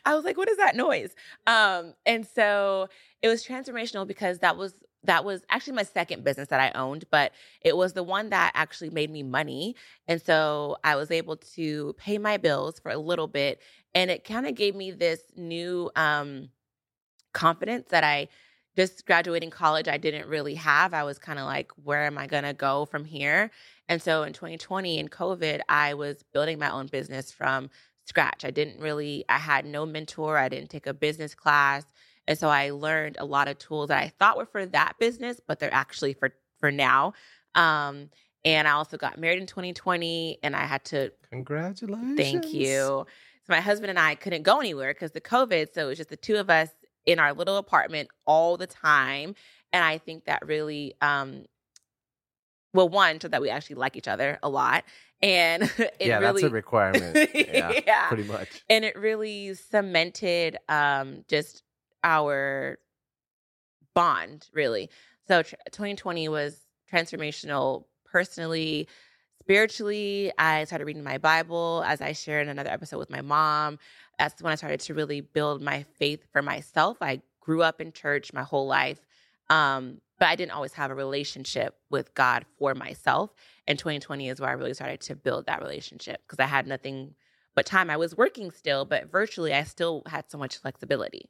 I 0.05 0.15
was 0.15 0.25
like, 0.25 0.37
what 0.37 0.49
is 0.51 0.59
that 0.59 0.77
noise? 0.77 1.15
Um, 1.47 1.95
and 2.05 2.27
so 2.27 2.89
it 3.23 3.29
was 3.29 3.47
transformational 3.47 4.07
because 4.07 4.41
that 4.41 4.57
was 4.57 4.75
that 5.05 5.25
was 5.25 5.43
actually 5.51 5.75
my 5.75 5.83
second 5.83 6.25
business 6.25 6.49
that 6.49 6.61
I 6.61 6.79
owned, 6.79 7.05
but 7.11 7.33
it 7.61 7.77
was 7.77 7.93
the 7.93 8.03
one 8.03 8.31
that 8.31 8.53
actually 8.55 8.91
made 8.91 9.11
me 9.11 9.23
money. 9.23 9.75
And 10.07 10.23
so 10.23 10.77
I 10.85 10.97
was 10.97 11.11
able 11.11 11.37
to 11.55 11.95
pay 11.99 12.19
my 12.19 12.37
bills 12.37 12.79
for 12.79 12.91
a 12.91 12.99
little 12.99 13.27
bit. 13.29 13.61
And 13.95 14.11
it 14.11 14.25
kind 14.25 14.47
of 14.47 14.55
gave 14.55 14.75
me 14.75 14.91
this 14.93 15.21
new 15.37 15.91
um 15.97 16.51
confidence 17.33 17.89
that 17.91 18.05
I 18.05 18.29
just 18.77 19.05
graduating 19.07 19.51
college, 19.51 19.89
I 19.89 19.99
didn't 19.99 20.29
really 20.29 20.55
have. 20.55 20.95
I 20.95 21.05
was 21.05 21.19
kind 21.19 21.39
of 21.39 21.45
like, 21.45 21.71
where 21.83 22.05
am 22.05 22.17
I 22.17 22.27
going 22.27 22.45
to 22.45 22.55
go 22.55 22.87
from 22.87 23.05
here? 23.05 23.51
And 23.89 24.01
so 24.01 24.23
in 24.23 24.33
2020 24.33 24.99
in 24.99 25.09
COVID, 25.09 25.61
I 25.69 25.95
was 25.95 26.23
building 26.33 26.59
my 26.59 26.71
own 26.71 26.87
business 26.87 27.31
from 27.31 27.69
scratch. 28.07 28.45
I 28.45 28.51
didn't 28.51 28.81
really, 28.81 29.25
I 29.29 29.39
had 29.39 29.67
no 29.67 29.85
mentor. 29.85 30.39
I 30.39 30.49
didn't 30.49 30.71
take 30.71 30.87
a 30.87 30.95
business 30.95 31.35
class. 31.35 31.85
And 32.29 32.39
so 32.39 32.49
I 32.49 32.71
learned 32.71 33.17
a 33.19 33.25
lot 33.25 33.49
of 33.49 33.59
tools 33.59 33.89
that 33.89 34.03
I 34.03 34.13
thought 34.19 34.37
were 34.37 34.47
for 34.47 34.65
that 34.67 34.95
business, 34.99 35.41
but 35.47 35.59
they're 35.59 35.75
actually 35.75 36.15
for, 36.15 36.33
for 36.61 36.71
now. 36.71 37.15
Um, 37.55 38.11
and 38.45 38.67
I 38.67 38.73
also 38.73 38.97
got 38.97 39.19
married 39.19 39.41
in 39.41 39.47
2020 39.47 40.39
and 40.43 40.55
I 40.57 40.65
had 40.65 40.85
to 40.87 41.13
Congratulations. 41.31 42.17
Thank 42.17 42.53
you. 42.53 42.67
So 42.67 43.07
my 43.49 43.61
husband 43.61 43.91
and 43.91 43.99
I 43.99 44.15
couldn't 44.15 44.43
go 44.43 44.61
anywhere 44.61 44.93
because 44.95 45.13
the 45.13 45.21
COVID. 45.21 45.75
So 45.75 45.83
it 45.83 45.89
was 45.89 45.99
just 45.99 46.11
the 46.11 46.17
two 46.17 46.37
of 46.37 46.49
us 46.51 46.69
in 47.07 47.19
our 47.19 47.33
little 47.33 47.57
apartment 47.57 48.09
all 48.25 48.57
the 48.57 48.67
time. 48.67 49.35
And 49.73 49.85
I 49.85 49.99
think 49.99 50.27
that 50.27 50.47
really, 50.47 50.95
um, 51.01 51.45
well, 52.75 52.89
one, 52.89 53.21
so 53.21 53.29
that 53.29 53.43
we 53.43 53.51
actually 53.51 53.77
like 53.77 53.97
each 53.97 54.09
other 54.09 54.39
a 54.43 54.49
lot. 54.49 54.85
And 55.21 55.63
it 55.79 55.95
yeah, 56.01 56.19
really, 56.19 56.43
that's 56.43 56.51
a 56.51 56.55
requirement. 56.55 57.31
Yeah, 57.35 57.73
Yeah. 57.87 58.09
pretty 58.09 58.25
much. 58.25 58.49
and 58.71 58.85
it 58.85 58.97
really 58.97 59.55
cemented 59.55 60.59
um, 60.69 61.25
just 61.29 61.63
our 62.05 62.79
bond 63.95 64.49
really. 64.53 64.91
So 65.29 65.43
tr- 65.43 65.55
2020 65.71 66.29
was 66.29 66.61
transformational 66.93 67.85
personally 68.05 68.89
spiritually. 69.41 70.33
I 70.39 70.65
started 70.65 70.85
reading 70.85 71.03
my 71.03 71.19
bible 71.19 71.83
as 71.87 72.01
i 72.01 72.13
shared 72.13 72.47
in 72.47 72.51
another 72.51 72.71
episode 72.71 72.99
with 72.99 73.11
my 73.11 73.23
mom. 73.23 73.79
That's 74.19 74.41
when 74.43 74.53
i 74.53 74.57
started 74.57 74.81
to 74.81 74.95
really 74.95 75.21
build 75.21 75.63
my 75.63 75.85
faith 75.99 76.25
for 76.33 76.43
myself. 76.43 76.99
I 77.01 77.23
grew 77.41 77.63
up 77.63 77.81
in 77.81 77.93
church 77.93 78.33
my 78.33 78.43
whole 78.43 78.67
life 78.67 79.01
um, 79.51 80.01
but 80.19 80.29
i 80.29 80.37
didn't 80.37 80.53
always 80.53 80.73
have 80.73 80.91
a 80.91 80.95
relationship 80.95 81.77
with 81.91 82.15
god 82.15 82.45
for 82.59 82.75
myself 82.75 83.31
and 83.67 83.79
2020 83.79 84.29
is 84.29 84.41
where 84.41 84.49
i 84.51 84.53
really 84.53 84.75
started 84.75 85.01
to 85.01 85.17
build 85.17 85.47
that 85.47 85.61
relationship 85.61 86.23
because 86.27 86.39
i 86.43 86.47
had 86.47 86.67
nothing 86.67 87.15
but 87.55 87.67
time. 87.67 87.91
I 87.91 87.99
was 87.99 88.17
working 88.17 88.51
still 88.51 88.85
but 88.85 89.11
virtually 89.11 89.53
i 89.53 89.65
still 89.65 90.03
had 90.07 90.31
so 90.31 90.39
much 90.39 90.57
flexibility 90.57 91.29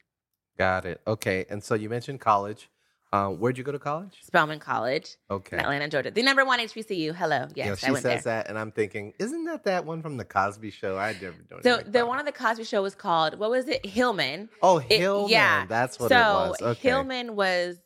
Got 0.59 0.85
it. 0.85 1.01
Okay. 1.07 1.45
And 1.51 1.63
so 1.63 1.75
you 1.75 1.89
mentioned 1.89 2.21
college. 2.21 2.69
Um, 3.15 3.39
where'd 3.39 3.59
you 3.59 3.65
go 3.65 3.73
to 3.73 3.79
college? 3.79 4.17
spelman 4.23 4.59
college 4.59 5.19
Okay. 5.31 5.59
in 5.59 5.63
atlanta 5.63 5.87
georgia 5.87 6.11
the 6.11 6.23
number 6.23 6.47
one 6.47 6.61
hbcu 6.61 7.15
hello 7.15 7.47
yes 7.55 7.57
you 7.57 7.65
know, 7.67 7.73
i 7.73 7.75
she 7.77 7.91
went 7.91 8.03
says 8.03 8.25
there 8.25 8.37
that, 8.37 8.49
and 8.49 8.59
I'm 8.59 8.73
thinking, 8.73 9.13
isn't 9.19 9.45
that 9.45 9.65
that 9.65 9.85
one 9.85 10.01
from 10.01 10.17
the 10.17 10.25
Cosby 10.25 10.71
Show? 10.71 10.97
I 10.97 11.13
never 11.21 11.37
don't. 11.51 11.63
so 11.63 11.77
the 11.87 12.07
one 12.07 12.19
on 12.21 12.25
the 12.25 12.33
cosby 12.33 12.65
show 12.65 12.81
was 12.81 12.95
called 12.95 13.39
what 13.39 13.51
was 13.51 13.69
it 13.69 13.85
hillman 13.85 14.49
Oh, 14.63 14.79
it- 14.79 14.91
Hillman. 14.93 15.29
yeah. 15.29 15.67
That's 15.67 16.01
what 16.01 16.09
so 16.09 16.17
it 16.17 16.23
was. 16.23 16.63
Okay. 16.63 16.89
Hillman 16.89 17.37
was 17.37 17.77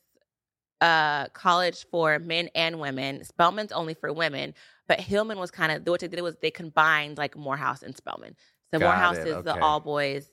a 0.80 1.28
college 1.32 1.86
for 1.90 2.20
men 2.20 2.48
and 2.54 2.78
women. 2.78 3.24
Spelman's 3.24 3.72
only 3.72 3.94
for 3.94 4.12
women, 4.12 4.54
but 4.86 5.00
Hillman 5.00 5.40
was 5.40 5.50
kind 5.50 5.72
of 5.72 5.84
what 5.88 6.02
they 6.02 6.06
did 6.06 6.20
was 6.20 6.36
they 6.40 6.52
combined 6.52 7.18
like 7.18 7.36
Morehouse 7.36 7.82
and 7.82 7.96
Spelman. 7.96 8.36
So 8.70 8.78
Got 8.78 8.86
Morehouse 8.86 9.16
it, 9.16 9.26
is 9.26 9.42
the 9.42 9.58
all 9.60 9.80
boys 9.80 10.30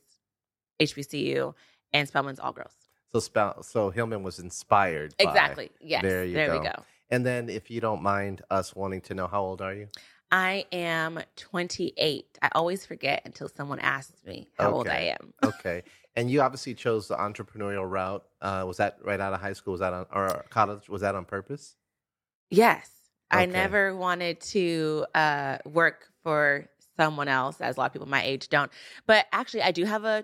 HBCU, 0.79 1.55
and 1.93 2.07
Spelman's 2.07 2.39
all 2.39 2.51
girls. 2.53 2.73
So 3.11 3.19
spell. 3.19 3.61
So 3.63 3.89
Hillman 3.91 4.23
was 4.23 4.39
inspired. 4.39 5.13
by- 5.17 5.25
Exactly. 5.29 5.71
Yes. 5.79 6.01
There 6.01 6.25
you 6.25 6.35
we 6.37 6.45
go. 6.45 6.63
go. 6.63 6.83
And 7.09 7.25
then, 7.25 7.47
if 7.49 7.69
you 7.69 7.79
don't 7.79 8.01
mind 8.01 8.41
us 8.49 8.75
wanting 8.75 9.01
to 9.01 9.13
know, 9.13 9.27
how 9.27 9.43
old 9.43 9.61
are 9.61 9.73
you? 9.73 9.87
I 10.31 10.65
am 10.71 11.19
28. 11.35 12.39
I 12.41 12.49
always 12.55 12.87
forget 12.87 13.21
until 13.25 13.47
someone 13.49 13.77
asks 13.79 14.23
me 14.25 14.47
how 14.57 14.71
old 14.71 14.87
I 14.87 15.15
am. 15.19 15.33
Okay. 15.43 15.83
and 16.15 16.31
you 16.31 16.41
obviously 16.41 16.73
chose 16.73 17.07
the 17.07 17.15
entrepreneurial 17.15 17.87
route. 17.87 18.23
Uh, 18.41 18.63
was 18.65 18.77
that 18.77 18.97
right 19.03 19.19
out 19.19 19.33
of 19.33 19.41
high 19.41 19.53
school? 19.53 19.73
Was 19.73 19.81
that 19.81 19.93
on 19.93 20.07
or 20.11 20.45
college? 20.49 20.89
Was 20.89 21.01
that 21.01 21.13
on 21.13 21.25
purpose? 21.25 21.75
Yes. 22.49 22.89
I 23.29 23.45
never 23.45 23.95
wanted 23.95 24.39
to 24.41 25.05
uh, 25.15 25.57
work 25.65 26.07
for 26.23 26.67
someone 26.97 27.27
else, 27.27 27.59
as 27.61 27.77
a 27.77 27.79
lot 27.79 27.87
of 27.87 27.93
people 27.93 28.07
my 28.07 28.23
age 28.23 28.49
don't. 28.49 28.71
But 29.07 29.25
actually, 29.31 29.63
I 29.63 29.71
do 29.71 29.85
have 29.85 30.03
a 30.03 30.23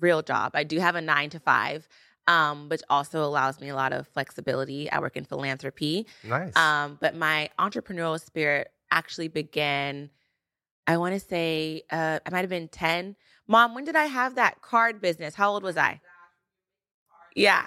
real 0.00 0.22
job. 0.22 0.52
I 0.54 0.64
do 0.64 0.78
have 0.78 0.94
a 0.94 1.00
nine 1.00 1.30
to 1.30 1.40
five, 1.40 1.88
um, 2.26 2.68
which 2.68 2.82
also 2.90 3.24
allows 3.24 3.60
me 3.60 3.68
a 3.68 3.74
lot 3.74 3.92
of 3.92 4.08
flexibility. 4.08 4.90
I 4.90 5.00
work 5.00 5.16
in 5.16 5.24
philanthropy. 5.24 6.06
Nice. 6.24 6.56
Um, 6.56 6.98
but 7.00 7.14
my 7.14 7.50
entrepreneurial 7.58 8.20
spirit 8.20 8.70
actually 8.90 9.28
began, 9.28 10.10
I 10.86 10.96
want 10.96 11.14
to 11.14 11.20
say, 11.20 11.82
uh, 11.90 12.20
I 12.24 12.30
might 12.30 12.40
have 12.40 12.50
been 12.50 12.68
10. 12.68 13.16
Mom, 13.46 13.74
when 13.74 13.84
did 13.84 13.96
I 13.96 14.06
have 14.06 14.34
that 14.36 14.62
card 14.62 15.00
business? 15.00 15.34
How 15.34 15.50
old 15.50 15.62
was 15.62 15.76
I? 15.76 16.00
Yeah. 17.34 17.66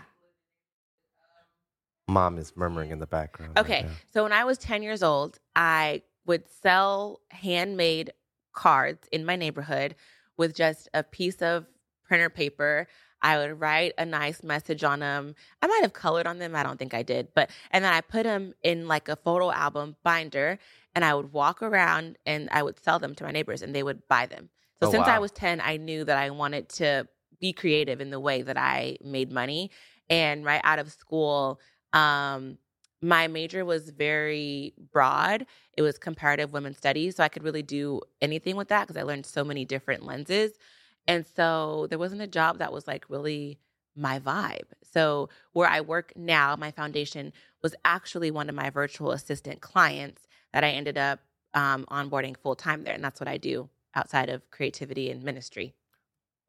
Mom 2.10 2.38
is 2.38 2.58
murmuring 2.58 2.92
in 2.92 3.00
the 3.00 3.08
background. 3.08 3.58
Okay. 3.58 3.84
now. 3.84 3.90
So 4.12 4.24
when 4.24 4.34
I 4.34 4.44
was 4.44 4.58
10 4.58 4.82
years 4.82 5.04
old, 5.04 5.40
I 5.56 6.02
would 6.26 6.50
sell 6.50 7.22
handmade 7.30 8.12
cards 8.52 9.08
in 9.12 9.26
my 9.26 9.36
neighborhood 9.36 9.96
with 10.38 10.56
just 10.56 10.90
a 10.94 11.04
piece 11.04 11.42
of 11.42 11.66
printer 12.10 12.30
paper. 12.30 12.88
I 13.22 13.38
would 13.38 13.60
write 13.60 13.94
a 13.98 14.06
nice 14.06 14.44
message 14.44 14.84
on 14.84 15.00
them. 15.00 15.36
I 15.62 15.68
might 15.68 15.82
have 15.84 15.94
colored 15.94 16.26
on 16.26 16.40
them. 16.40 16.56
I 16.56 16.64
don't 16.64 16.80
think 16.80 16.94
I 16.94 17.04
did. 17.04 17.30
But, 17.36 17.52
and 17.72 17.86
then 17.86 17.94
I 17.94 18.02
put 18.02 18.24
them 18.24 18.54
in 18.64 18.88
like 18.88 19.08
a 19.10 19.16
photo 19.16 19.52
album 19.52 19.96
binder 20.04 20.58
and 20.96 21.06
I 21.06 21.14
would 21.14 21.32
walk 21.32 21.62
around 21.62 22.18
and 22.26 22.50
I 22.52 22.64
would 22.64 22.80
sell 22.80 22.98
them 22.98 23.14
to 23.16 23.24
my 23.24 23.32
neighbors 23.32 23.62
and 23.62 23.76
they 23.76 23.84
would 23.84 24.08
buy 24.08 24.26
them. 24.26 24.50
So 24.82 24.88
Oh, 24.88 24.92
since 24.92 25.08
I 25.08 25.20
was 25.20 25.32
10, 25.32 25.62
I 25.62 25.78
knew 25.78 26.04
that 26.06 26.18
I 26.18 26.30
wanted 26.32 26.70
to 26.70 27.08
be 27.40 27.54
creative 27.54 28.02
in 28.02 28.10
the 28.10 28.20
way 28.20 28.42
that 28.42 28.58
I 28.58 28.98
made 29.04 29.32
money. 29.32 29.70
And 30.10 30.44
right 30.44 30.62
out 30.64 30.80
of 30.80 30.92
school, 30.92 31.60
um, 31.94 32.58
my 33.02 33.28
major 33.28 33.64
was 33.64 33.90
very 33.92 34.74
broad. 34.92 35.46
It 35.78 35.82
was 35.84 35.98
comparative 35.98 36.52
women's 36.54 36.78
studies. 36.78 37.18
So 37.18 37.24
I 37.24 37.30
could 37.30 37.44
really 37.44 37.64
do 37.64 38.02
anything 38.22 38.56
with 38.56 38.70
that 38.70 38.88
because 38.88 39.00
I 39.00 39.04
learned 39.04 39.26
so 39.26 39.44
many 39.44 39.66
different 39.66 40.06
lenses. 40.06 40.54
And 41.08 41.26
so 41.26 41.88
there 41.90 42.00
wasn't 42.00 42.22
a 42.22 42.28
job 42.28 42.60
that 42.60 42.72
was 42.72 42.88
like 42.88 43.10
really 43.10 43.60
my 43.96 44.20
vibe. 44.20 44.68
So, 44.84 45.30
where 45.54 45.68
I 45.68 45.82
work 45.82 46.14
now, 46.16 46.56
my 46.56 46.72
foundation 46.72 47.34
was 47.62 47.76
actually 47.84 48.32
one 48.32 48.50
of 48.50 48.56
my 48.56 48.70
virtual 48.70 49.12
assistant 49.12 49.62
clients 49.62 50.28
that 50.54 50.64
I 50.64 50.70
ended 50.70 50.98
up 50.98 51.20
um, 51.54 51.86
onboarding 51.92 52.38
full 52.38 52.56
time 52.56 52.84
there. 52.84 52.94
And 52.94 53.04
that's 53.04 53.20
what 53.20 53.28
I 53.28 53.38
do 53.38 53.70
outside 53.96 54.30
of 54.30 54.50
creativity 54.52 55.10
and 55.12 55.24
ministry. 55.24 55.74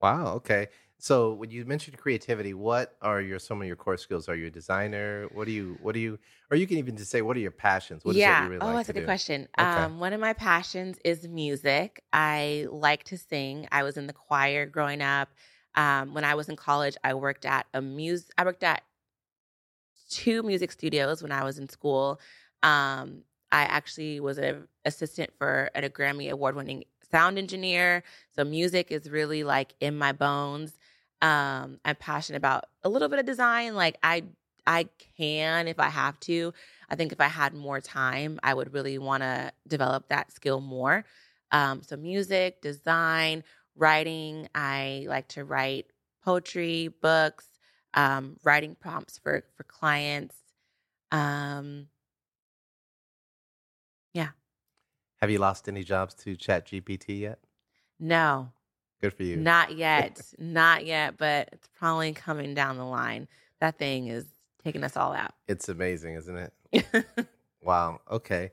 Wow. 0.00 0.34
Okay. 0.36 0.68
So 1.02 1.32
when 1.32 1.50
you 1.50 1.64
mentioned 1.64 1.96
creativity, 1.96 2.52
what 2.52 2.96
are 3.00 3.20
your 3.22 3.38
some 3.38 3.60
of 3.60 3.66
your 3.66 3.76
core 3.76 3.96
skills? 3.96 4.28
Are 4.28 4.34
you 4.34 4.48
a 4.48 4.50
designer? 4.50 5.28
What 5.32 5.46
do 5.46 5.52
you 5.52 5.78
what 5.80 5.94
do 5.94 6.00
you 6.00 6.18
or 6.50 6.56
you 6.56 6.66
can 6.66 6.76
even 6.76 6.96
just 6.96 7.10
say 7.10 7.22
what 7.22 7.36
are 7.36 7.40
your 7.40 7.50
passions? 7.50 8.04
What 8.04 8.14
yeah. 8.16 8.46
really 8.46 8.58
oh, 8.60 8.66
like 8.66 8.76
that's 8.76 8.88
a 8.90 8.92
good 8.92 9.00
do? 9.00 9.06
question. 9.06 9.48
Okay. 9.58 9.68
Um, 9.68 9.98
one 9.98 10.12
of 10.12 10.20
my 10.20 10.34
passions 10.34 10.98
is 11.04 11.26
music. 11.26 12.02
I 12.12 12.66
like 12.70 13.04
to 13.04 13.16
sing. 13.16 13.66
I 13.72 13.82
was 13.82 13.96
in 13.96 14.06
the 14.06 14.12
choir 14.12 14.66
growing 14.66 15.00
up. 15.00 15.30
Um, 15.74 16.12
when 16.12 16.24
I 16.24 16.34
was 16.34 16.48
in 16.48 16.56
college, 16.56 16.96
I 17.02 17.14
worked 17.14 17.46
at 17.46 17.66
a 17.72 17.80
music. 17.80 18.30
I 18.36 18.44
worked 18.44 18.64
at 18.64 18.82
two 20.10 20.42
music 20.42 20.70
studios 20.70 21.22
when 21.22 21.32
I 21.32 21.44
was 21.44 21.58
in 21.58 21.68
school. 21.68 22.20
Um, 22.62 23.22
I 23.52 23.62
actually 23.62 24.20
was 24.20 24.36
an 24.36 24.68
assistant 24.84 25.30
for 25.38 25.70
a 25.74 25.88
Grammy 25.88 26.30
award 26.30 26.56
winning 26.56 26.84
sound 27.10 27.38
engineer. 27.38 28.02
So 28.34 28.44
music 28.44 28.90
is 28.90 29.10
really 29.10 29.44
like 29.44 29.74
in 29.80 29.96
my 29.96 30.12
bones. 30.12 30.78
Um, 31.22 31.80
I'm 31.84 31.96
passionate 31.96 32.38
about 32.38 32.64
a 32.82 32.88
little 32.88 33.08
bit 33.08 33.18
of 33.18 33.26
design. 33.26 33.74
Like 33.74 33.98
I 34.02 34.24
I 34.66 34.88
can 35.16 35.68
if 35.68 35.78
I 35.78 35.88
have 35.88 36.18
to. 36.20 36.52
I 36.88 36.96
think 36.96 37.12
if 37.12 37.20
I 37.20 37.28
had 37.28 37.54
more 37.54 37.80
time, 37.80 38.38
I 38.42 38.54
would 38.54 38.72
really 38.72 38.98
want 38.98 39.22
to 39.22 39.52
develop 39.68 40.08
that 40.08 40.32
skill 40.32 40.60
more. 40.60 41.04
Um, 41.52 41.82
so 41.82 41.96
music, 41.96 42.62
design, 42.62 43.44
writing. 43.76 44.48
I 44.54 45.06
like 45.08 45.28
to 45.28 45.44
write 45.44 45.86
poetry, 46.24 46.88
books, 46.88 47.46
um, 47.94 48.36
writing 48.44 48.76
prompts 48.78 49.18
for 49.18 49.44
for 49.56 49.64
clients. 49.64 50.36
Um, 51.12 51.88
yeah. 54.14 54.30
Have 55.16 55.30
you 55.30 55.38
lost 55.38 55.68
any 55.68 55.84
jobs 55.84 56.14
to 56.14 56.36
Chat 56.36 56.66
GPT 56.66 57.20
yet? 57.20 57.40
no, 57.98 58.52
Good 59.00 59.14
for 59.14 59.22
you. 59.22 59.36
not 59.36 59.76
yet, 59.76 60.20
not 60.38 60.84
yet, 60.84 61.16
but 61.16 61.48
it's 61.52 61.68
probably 61.78 62.12
coming 62.12 62.54
down 62.54 62.76
the 62.76 62.84
line. 62.84 63.28
That 63.60 63.78
thing 63.78 64.08
is 64.08 64.26
taking 64.62 64.84
us 64.84 64.96
all 64.96 65.12
out. 65.12 65.32
It's 65.48 65.68
amazing, 65.68 66.14
isn't 66.14 66.50
it? 66.72 67.06
Wow. 67.62 68.00
Okay. 68.10 68.52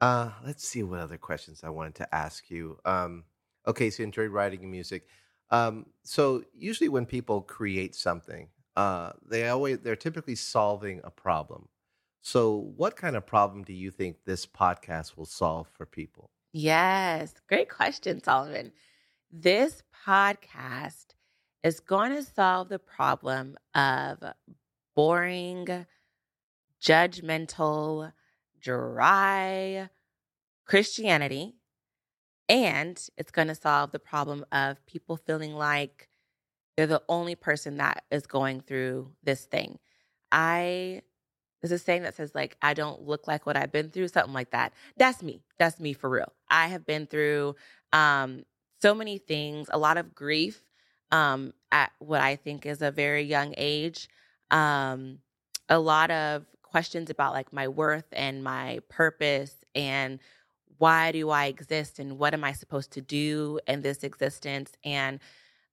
Uh, 0.00 0.30
let's 0.44 0.66
see 0.66 0.82
what 0.82 1.00
other 1.00 1.16
questions 1.18 1.62
I 1.64 1.70
wanted 1.70 1.96
to 1.96 2.14
ask 2.14 2.50
you. 2.50 2.78
Um, 2.84 3.24
okay, 3.66 3.90
so 3.90 4.02
you 4.02 4.06
enjoy 4.06 4.26
writing 4.26 4.62
and 4.62 4.70
music. 4.70 5.06
Um, 5.50 5.86
so 6.02 6.44
usually 6.54 6.88
when 6.88 7.06
people 7.06 7.40
create 7.40 7.94
something, 7.94 8.48
uh, 8.76 9.12
they 9.28 9.48
always 9.48 9.78
they're 9.78 9.96
typically 9.96 10.34
solving 10.34 11.00
a 11.02 11.10
problem. 11.10 11.68
So 12.22 12.72
what 12.76 12.96
kind 12.96 13.16
of 13.16 13.26
problem 13.26 13.64
do 13.64 13.72
you 13.72 13.90
think 13.90 14.18
this 14.24 14.46
podcast 14.46 15.16
will 15.16 15.26
solve 15.26 15.68
for 15.72 15.86
people? 15.86 16.30
Yes, 16.52 17.34
great 17.48 17.68
question, 17.68 18.22
Solomon. 18.22 18.72
This 19.38 19.82
podcast 20.06 21.08
is 21.62 21.80
going 21.80 22.12
to 22.12 22.22
solve 22.22 22.70
the 22.70 22.78
problem 22.78 23.58
of 23.74 24.24
boring, 24.94 25.84
judgmental, 26.82 28.14
dry 28.58 29.90
Christianity. 30.64 31.56
And 32.48 32.98
it's 33.18 33.30
going 33.30 33.48
to 33.48 33.54
solve 33.54 33.92
the 33.92 33.98
problem 33.98 34.46
of 34.52 34.84
people 34.86 35.18
feeling 35.18 35.52
like 35.52 36.08
they're 36.78 36.86
the 36.86 37.02
only 37.06 37.34
person 37.34 37.76
that 37.76 38.04
is 38.10 38.26
going 38.26 38.62
through 38.62 39.12
this 39.22 39.44
thing. 39.44 39.78
I 40.32 41.02
there's 41.60 41.72
a 41.72 41.78
saying 41.78 42.04
that 42.04 42.14
says 42.14 42.34
like 42.34 42.56
I 42.62 42.72
don't 42.72 43.02
look 43.02 43.28
like 43.28 43.44
what 43.44 43.58
I've 43.58 43.72
been 43.72 43.90
through, 43.90 44.08
something 44.08 44.32
like 44.32 44.52
that. 44.52 44.72
That's 44.96 45.22
me. 45.22 45.42
That's 45.58 45.78
me 45.78 45.92
for 45.92 46.08
real. 46.08 46.32
I 46.48 46.68
have 46.68 46.86
been 46.86 47.06
through 47.06 47.56
um 47.92 48.44
so 48.86 48.94
many 48.94 49.18
things, 49.18 49.68
a 49.72 49.78
lot 49.78 49.98
of 49.98 50.14
grief 50.14 50.62
um 51.10 51.52
at 51.72 51.90
what 51.98 52.20
I 52.20 52.36
think 52.36 52.66
is 52.66 52.82
a 52.82 52.92
very 52.92 53.22
young 53.22 53.52
age. 53.56 54.08
Um 54.52 55.18
a 55.68 55.80
lot 55.80 56.12
of 56.12 56.46
questions 56.62 57.10
about 57.10 57.32
like 57.32 57.52
my 57.52 57.66
worth 57.66 58.06
and 58.12 58.44
my 58.44 58.78
purpose 58.88 59.54
and 59.74 60.20
why 60.78 61.10
do 61.10 61.30
I 61.30 61.46
exist 61.46 61.98
and 61.98 62.16
what 62.16 62.32
am 62.32 62.44
I 62.44 62.52
supposed 62.52 62.92
to 62.92 63.00
do 63.00 63.58
in 63.66 63.82
this 63.82 64.04
existence 64.04 64.70
and 64.84 65.18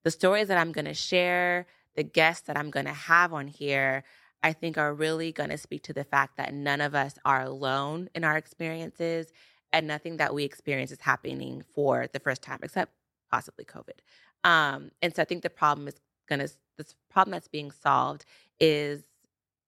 the 0.04 0.10
stories 0.10 0.48
that 0.48 0.58
I'm 0.58 0.72
going 0.72 0.86
to 0.86 0.96
share, 0.96 1.68
the 1.96 2.04
guests 2.04 2.48
that 2.48 2.58
I'm 2.58 2.72
going 2.72 2.88
to 2.88 2.94
have 3.14 3.32
on 3.32 3.48
here, 3.48 4.06
I 4.42 4.54
think 4.54 4.78
are 4.78 4.94
really 4.94 5.32
going 5.32 5.52
to 5.52 5.58
speak 5.58 5.84
to 5.84 5.94
the 5.94 6.04
fact 6.04 6.38
that 6.38 6.54
none 6.54 6.82
of 6.82 6.96
us 6.96 7.14
are 7.26 7.44
alone 7.44 8.10
in 8.16 8.24
our 8.24 8.38
experiences 8.38 9.32
and 9.72 9.86
nothing 9.88 10.18
that 10.18 10.34
we 10.34 10.44
experience 10.46 10.92
is 10.92 11.02
happening 11.02 11.64
for 11.76 12.08
the 12.14 12.20
first 12.20 12.42
time 12.42 12.60
except 12.64 12.92
possibly 13.34 13.66
COVID. 13.66 14.00
Um, 14.44 14.92
and 15.02 15.16
so 15.16 15.24
I 15.24 15.26
think 15.26 15.42
the 15.42 15.50
problem 15.50 15.88
is 15.88 15.96
going 16.30 16.40
to 16.40 16.48
this 16.78 16.94
problem 17.10 17.32
that's 17.32 17.48
being 17.48 17.72
solved 17.72 18.26
is 18.60 19.02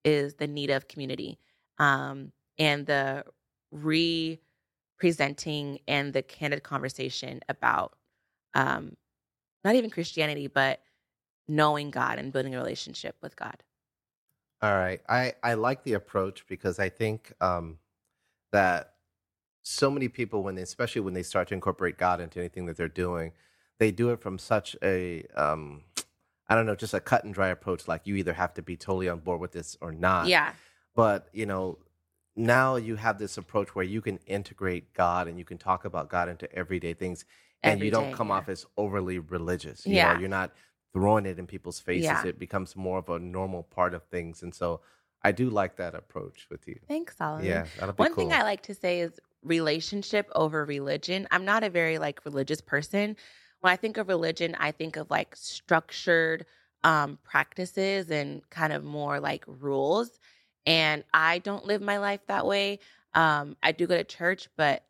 is 0.04 0.36
the 0.36 0.48
need 0.48 0.70
of 0.70 0.88
community 0.88 1.40
um, 1.80 2.32
and 2.60 2.86
the 2.86 3.26
re-presenting 3.72 5.80
and 5.88 6.14
the 6.14 6.22
candid 6.22 6.62
conversation 6.62 7.40
about 7.50 7.96
um, 8.54 8.96
not 9.64 9.74
even 9.74 9.90
Christianity, 9.90 10.46
but 10.48 10.82
knowing 11.48 11.90
God 11.90 12.20
and 12.20 12.32
building 12.32 12.54
a 12.54 12.60
relationship 12.60 13.16
with 13.24 13.36
God. 13.36 13.64
All 14.62 14.76
right. 14.76 15.02
I, 15.10 15.34
I 15.44 15.56
like 15.56 15.84
the 15.84 15.94
approach 15.94 16.46
because 16.48 16.78
I 16.78 16.90
think 16.90 17.34
um, 17.42 17.80
that 18.52 18.94
so 19.64 19.90
many 19.90 20.08
people, 20.08 20.44
when 20.44 20.54
they, 20.54 20.62
especially 20.62 21.02
when 21.02 21.16
they 21.16 21.24
start 21.24 21.48
to 21.48 21.56
incorporate 21.56 21.98
God 21.98 22.22
into 22.22 22.38
anything 22.40 22.68
that 22.68 22.78
they're 22.78 22.88
doing, 22.88 23.32
they 23.80 23.92
do 23.92 24.10
it 24.12 24.22
from 24.22 24.38
such 24.38 24.76
a, 24.82 25.26
um, 25.36 25.84
I 26.48 26.56
don't 26.56 26.66
know, 26.66 26.76
just 26.76 26.94
a 26.94 27.00
cut 27.00 27.24
and 27.24 27.34
dry 27.34 27.50
approach. 27.50 27.88
Like 27.88 28.02
you 28.06 28.16
either 28.16 28.34
have 28.34 28.54
to 28.56 28.62
be 28.62 28.78
totally 28.78 29.10
on 29.10 29.20
board 29.20 29.40
with 29.42 29.52
this 29.52 29.78
or 29.82 29.92
not. 29.92 30.28
Yeah. 30.28 30.54
But, 30.96 31.28
you 31.34 31.46
know, 31.46 31.78
now 32.36 32.76
you 32.76 32.96
have 32.96 33.18
this 33.18 33.38
approach 33.38 33.76
where 33.76 33.86
you 33.86 34.02
can 34.02 34.20
integrate 34.28 34.94
God 34.94 35.28
and 35.28 35.38
you 35.38 35.46
can 35.46 35.58
talk 35.58 35.86
about 35.86 36.10
God 36.10 36.30
into 36.30 36.52
everyday 36.54 36.94
things 36.94 37.26
and 37.64 37.74
Every 37.74 37.88
you 37.88 37.92
don't 37.92 38.12
day, 38.12 38.14
come 38.14 38.28
yeah. 38.28 38.36
off 38.36 38.50
as 38.50 38.66
overly 38.78 39.20
religious. 39.20 39.86
You 39.86 39.96
Yeah. 39.96 40.14
know, 40.14 40.20
you're 40.20 40.30
not 40.30 40.52
throwing 40.94 41.26
it 41.26 41.40
in 41.40 41.48
people's 41.48 41.80
faces. 41.80 42.06
Yeah. 42.06 42.26
It 42.26 42.40
becomes 42.40 42.76
more 42.76 43.00
of 43.00 43.10
a 43.10 43.20
normal 43.20 43.64
part 43.64 43.94
of 43.94 44.04
things. 44.04 44.44
And 44.44 44.54
so 44.54 44.82
I 45.24 45.32
do 45.32 45.50
like 45.50 45.78
that 45.78 45.96
approach 45.96 46.48
with 46.52 46.68
you. 46.68 46.80
Thanks, 46.88 47.18
Solomon. 47.18 47.46
Yeah, 47.46 47.66
that'll 47.80 47.94
be 47.94 48.00
One 48.00 48.14
cool. 48.14 48.26
thing 48.26 48.34
I 48.34 48.44
like 48.44 48.62
to 48.64 48.76
say 48.76 49.00
is 49.02 49.20
relationship 49.44 50.30
over 50.36 50.64
religion. 50.66 51.28
I'm 51.32 51.46
not 51.46 51.64
a 51.64 51.70
very 51.70 51.98
like 51.98 52.24
religious 52.26 52.62
person. 52.62 53.16
When 53.66 53.74
I 53.74 53.78
think 53.78 53.98
of 53.98 54.10
religion, 54.10 54.56
I 54.60 54.72
think 54.72 54.96
of 54.96 55.10
like 55.10 55.36
structured 55.36 56.46
um, 56.84 57.18
practices 57.24 58.12
and 58.12 58.48
kind 58.52 58.72
of 58.72 58.84
more 58.84 59.20
like 59.20 59.44
rules. 59.48 60.20
And 60.68 61.04
I 61.16 61.40
don't 61.40 61.66
live 61.66 61.82
my 61.82 61.98
life 61.98 62.20
that 62.28 62.46
way. 62.46 62.78
Um, 63.16 63.58
I 63.64 63.72
do 63.72 63.88
go 63.88 63.98
to 63.98 64.04
church, 64.04 64.50
but 64.56 64.84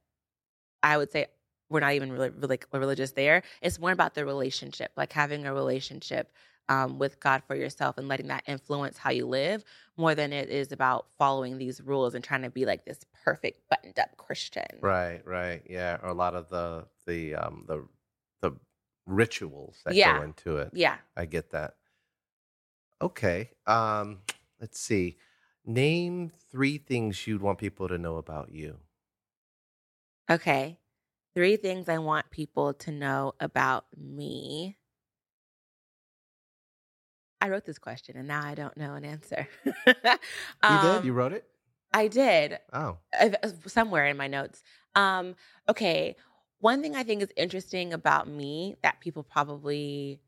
I 0.84 0.98
would 0.98 1.10
say 1.10 1.27
we're 1.70 1.79
not 1.79 1.94
even 1.94 2.12
really, 2.12 2.32
really 2.32 2.60
religious 2.74 3.12
there. 3.12 3.44
It's 3.62 3.79
more 3.79 3.94
about 3.94 4.13
the 4.13 4.25
relationship, 4.25 4.91
like 4.98 5.13
having 5.13 5.46
a 5.46 5.53
relationship 5.53 6.34
um, 6.67 7.00
with 7.00 7.20
God 7.22 7.44
for 7.48 7.55
yourself 7.55 7.98
and 7.98 8.10
letting 8.10 8.27
that 8.27 8.44
influence 8.46 8.98
how 8.98 9.12
you 9.12 9.25
live 9.25 9.63
more 9.96 10.15
than 10.15 10.34
it 10.34 10.50
is 10.50 10.74
about 10.74 11.05
following 11.17 11.58
these 11.58 11.79
rules 11.79 12.13
and 12.13 12.22
trying 12.24 12.41
to 12.41 12.50
be 12.50 12.65
like 12.65 12.84
this 12.84 13.00
perfect 13.24 13.62
buttoned 13.70 14.00
up 14.00 14.17
Christian. 14.17 14.65
Right, 14.82 15.22
right. 15.25 15.62
Yeah. 15.70 15.98
Or 16.03 16.10
a 16.10 16.13
lot 16.13 16.36
of 16.36 16.50
the 16.50 16.86
the 17.08 17.36
um 17.36 17.63
the 17.67 17.77
the 17.77 17.88
rituals 19.06 19.82
that 19.86 19.96
Yeah. 19.96 20.18
go 20.18 20.24
into 20.24 20.58
it. 20.58 20.72
Yeah. 20.74 20.98
I 21.16 21.26
get 21.26 21.52
that. 21.52 21.76
Okay. 23.02 23.52
Um, 23.68 24.20
let's 24.60 24.80
see. 24.80 25.18
Name 25.66 26.32
three 26.52 26.78
things 26.78 27.26
you'd 27.28 27.42
want 27.42 27.58
people 27.60 27.88
to 27.88 27.98
know 27.98 28.18
about 28.18 28.52
you. 28.52 28.80
Okay. 30.30 30.80
Three 31.36 31.58
things 31.58 31.90
I 31.90 31.98
want 31.98 32.32
people 32.32 32.74
to 32.74 32.92
know 32.92 33.34
about 33.40 33.86
me. 33.98 34.78
I 37.42 37.50
wrote 37.50 37.66
this 37.66 37.78
question 37.78 38.16
and 38.18 38.28
now 38.28 38.44
I 38.44 38.56
don't 38.56 38.76
know 38.78 38.94
an 38.94 39.06
answer. 39.06 39.48
You 39.66 39.82
Um, 40.64 40.82
did? 40.82 41.06
You 41.06 41.14
wrote 41.14 41.34
it? 41.34 41.46
I 41.94 42.08
did. 42.08 42.60
Oh. 42.74 42.98
Uh, 43.18 43.30
somewhere 43.68 44.06
in 44.08 44.18
my 44.18 44.28
notes. 44.28 44.64
Um, 44.96 45.36
okay. 45.70 46.16
One 46.65 46.81
thing 46.81 46.95
I 46.95 47.03
think 47.03 47.22
is 47.22 47.29
interesting 47.38 47.93
about 47.93 48.27
me 48.27 48.75
that 48.81 49.00
people 49.00 49.22
probably 49.22 50.19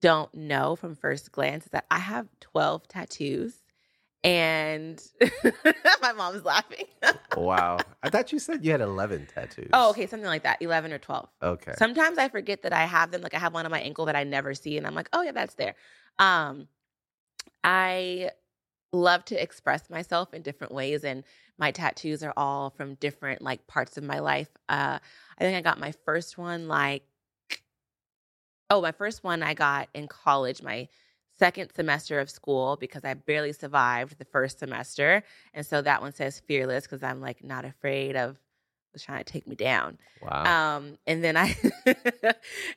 don't 0.00 0.32
know 0.32 0.76
from 0.76 0.94
first 0.94 1.32
glance 1.32 1.64
is 1.64 1.70
that 1.72 1.84
I 1.90 1.98
have 1.98 2.28
12 2.38 2.86
tattoos. 2.86 3.60
And 4.22 5.02
my 6.00 6.12
mom's 6.12 6.44
laughing. 6.44 6.86
Wow. 7.36 7.78
I 8.04 8.10
thought 8.10 8.32
you 8.32 8.38
said 8.38 8.64
you 8.64 8.70
had 8.70 8.80
11 8.80 9.26
tattoos. 9.34 9.70
oh, 9.72 9.90
okay. 9.90 10.06
Something 10.06 10.28
like 10.28 10.44
that 10.44 10.62
11 10.62 10.92
or 10.92 10.98
12. 10.98 11.28
Okay. 11.42 11.74
Sometimes 11.76 12.16
I 12.16 12.28
forget 12.28 12.62
that 12.62 12.72
I 12.72 12.84
have 12.84 13.10
them. 13.10 13.20
Like 13.20 13.34
I 13.34 13.40
have 13.40 13.52
one 13.52 13.64
on 13.64 13.70
my 13.72 13.80
ankle 13.80 14.04
that 14.06 14.14
I 14.16 14.22
never 14.22 14.54
see, 14.54 14.76
and 14.76 14.86
I'm 14.86 14.94
like, 14.94 15.08
oh 15.12 15.22
yeah, 15.22 15.32
that's 15.32 15.54
there. 15.54 15.74
Um, 16.20 16.68
I 17.64 18.30
love 18.92 19.24
to 19.26 19.40
express 19.40 19.88
myself 19.90 20.34
in 20.34 20.42
different 20.42 20.74
ways, 20.74 21.04
and 21.04 21.24
my 21.58 21.70
tattoos 21.70 22.22
are 22.22 22.34
all 22.36 22.70
from 22.70 22.94
different 22.94 23.42
like 23.42 23.66
parts 23.66 23.96
of 23.96 24.04
my 24.04 24.18
life. 24.18 24.48
Uh, 24.68 24.98
I 25.38 25.44
think 25.44 25.56
I 25.56 25.60
got 25.60 25.78
my 25.78 25.92
first 26.04 26.38
one 26.38 26.68
like, 26.68 27.02
oh, 28.68 28.80
my 28.80 28.92
first 28.92 29.24
one 29.24 29.42
I 29.42 29.54
got 29.54 29.88
in 29.94 30.08
college. 30.08 30.62
My 30.62 30.88
second 31.40 31.70
semester 31.74 32.20
of 32.20 32.28
school 32.28 32.76
because 32.78 33.02
I 33.02 33.14
barely 33.14 33.52
survived 33.52 34.18
the 34.18 34.26
first 34.26 34.58
semester. 34.58 35.24
And 35.54 35.64
so 35.64 35.80
that 35.80 36.02
one 36.02 36.12
says 36.12 36.38
fearless 36.38 36.84
because 36.84 37.02
I'm 37.02 37.20
like 37.20 37.42
not 37.42 37.64
afraid 37.64 38.14
of 38.14 38.38
trying 38.98 39.24
to 39.24 39.32
take 39.32 39.46
me 39.46 39.54
down. 39.54 39.98
Wow. 40.22 40.76
Um, 40.76 40.98
and 41.06 41.22
then 41.22 41.36
I 41.36 41.56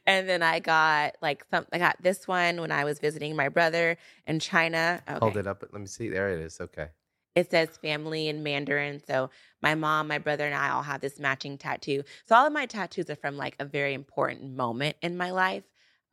and 0.06 0.28
then 0.30 0.44
I 0.44 0.60
got 0.60 1.16
like 1.22 1.46
some 1.52 1.66
I 1.74 1.78
got 1.78 2.02
this 2.02 2.28
one 2.28 2.62
when 2.62 2.72
I 2.72 2.84
was 2.84 3.00
visiting 3.00 3.36
my 3.36 3.50
brother 3.50 3.98
in 4.28 4.40
China. 4.40 5.02
Okay. 5.08 5.20
Hold 5.20 5.38
it 5.38 5.48
up. 5.48 5.64
Let 5.72 5.82
me 5.82 5.88
see. 5.88 6.10
There 6.10 6.30
it 6.30 6.42
is. 6.42 6.60
Okay. 6.62 6.88
It 7.36 7.50
says 7.50 7.70
family 7.78 8.28
in 8.28 8.44
Mandarin. 8.44 9.02
So 9.08 9.32
my 9.62 9.74
mom, 9.74 10.08
my 10.08 10.20
brother, 10.20 10.46
and 10.46 10.54
I 10.54 10.70
all 10.70 10.84
have 10.84 11.02
this 11.02 11.20
matching 11.20 11.58
tattoo. 11.58 12.04
So 12.28 12.36
all 12.36 12.46
of 12.46 12.54
my 12.54 12.68
tattoos 12.68 13.10
are 13.10 13.16
from 13.16 13.38
like 13.38 13.56
a 13.60 13.66
very 13.66 13.94
important 13.94 14.56
moment 14.56 14.98
in 15.02 15.18
my 15.18 15.32
life. 15.32 15.64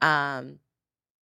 Um, 0.00 0.60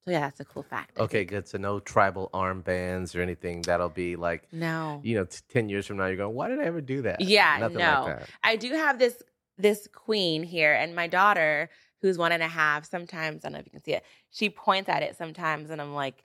so 0.05 0.11
yeah, 0.11 0.21
that's 0.21 0.39
a 0.39 0.45
cool 0.45 0.63
fact. 0.63 0.97
I 0.97 1.03
Okay, 1.03 1.19
think. 1.19 1.29
good. 1.29 1.47
So 1.47 1.57
no 1.57 1.79
tribal 1.79 2.29
armbands 2.33 3.15
or 3.17 3.21
anything. 3.21 3.61
That'll 3.61 3.89
be 3.89 4.15
like, 4.15 4.47
No. 4.51 4.99
you 5.03 5.15
know, 5.15 5.25
t- 5.25 5.39
10 5.49 5.69
years 5.69 5.85
from 5.85 5.97
now, 5.97 6.07
you're 6.07 6.17
going, 6.17 6.35
why 6.35 6.49
did 6.49 6.59
I 6.59 6.63
ever 6.63 6.81
do 6.81 7.01
that? 7.03 7.21
Yeah, 7.21 7.57
Nothing 7.59 7.77
no. 7.77 8.05
like 8.05 8.19
that. 8.19 8.29
I 8.43 8.55
do 8.55 8.71
have 8.73 8.99
this 8.99 9.21
this 9.57 9.87
queen 9.93 10.41
here, 10.43 10.73
and 10.73 10.95
my 10.95 11.05
daughter, 11.07 11.69
who's 12.01 12.17
one 12.17 12.31
and 12.31 12.41
a 12.41 12.47
half, 12.47 12.85
sometimes 12.89 13.45
I 13.45 13.49
don't 13.49 13.53
know 13.53 13.59
if 13.59 13.65
you 13.67 13.71
can 13.71 13.83
see 13.83 13.93
it. 13.93 14.03
She 14.31 14.49
points 14.49 14.89
at 14.89 15.03
it 15.03 15.15
sometimes, 15.15 15.69
and 15.69 15.79
I'm 15.79 15.93
like, 15.93 16.23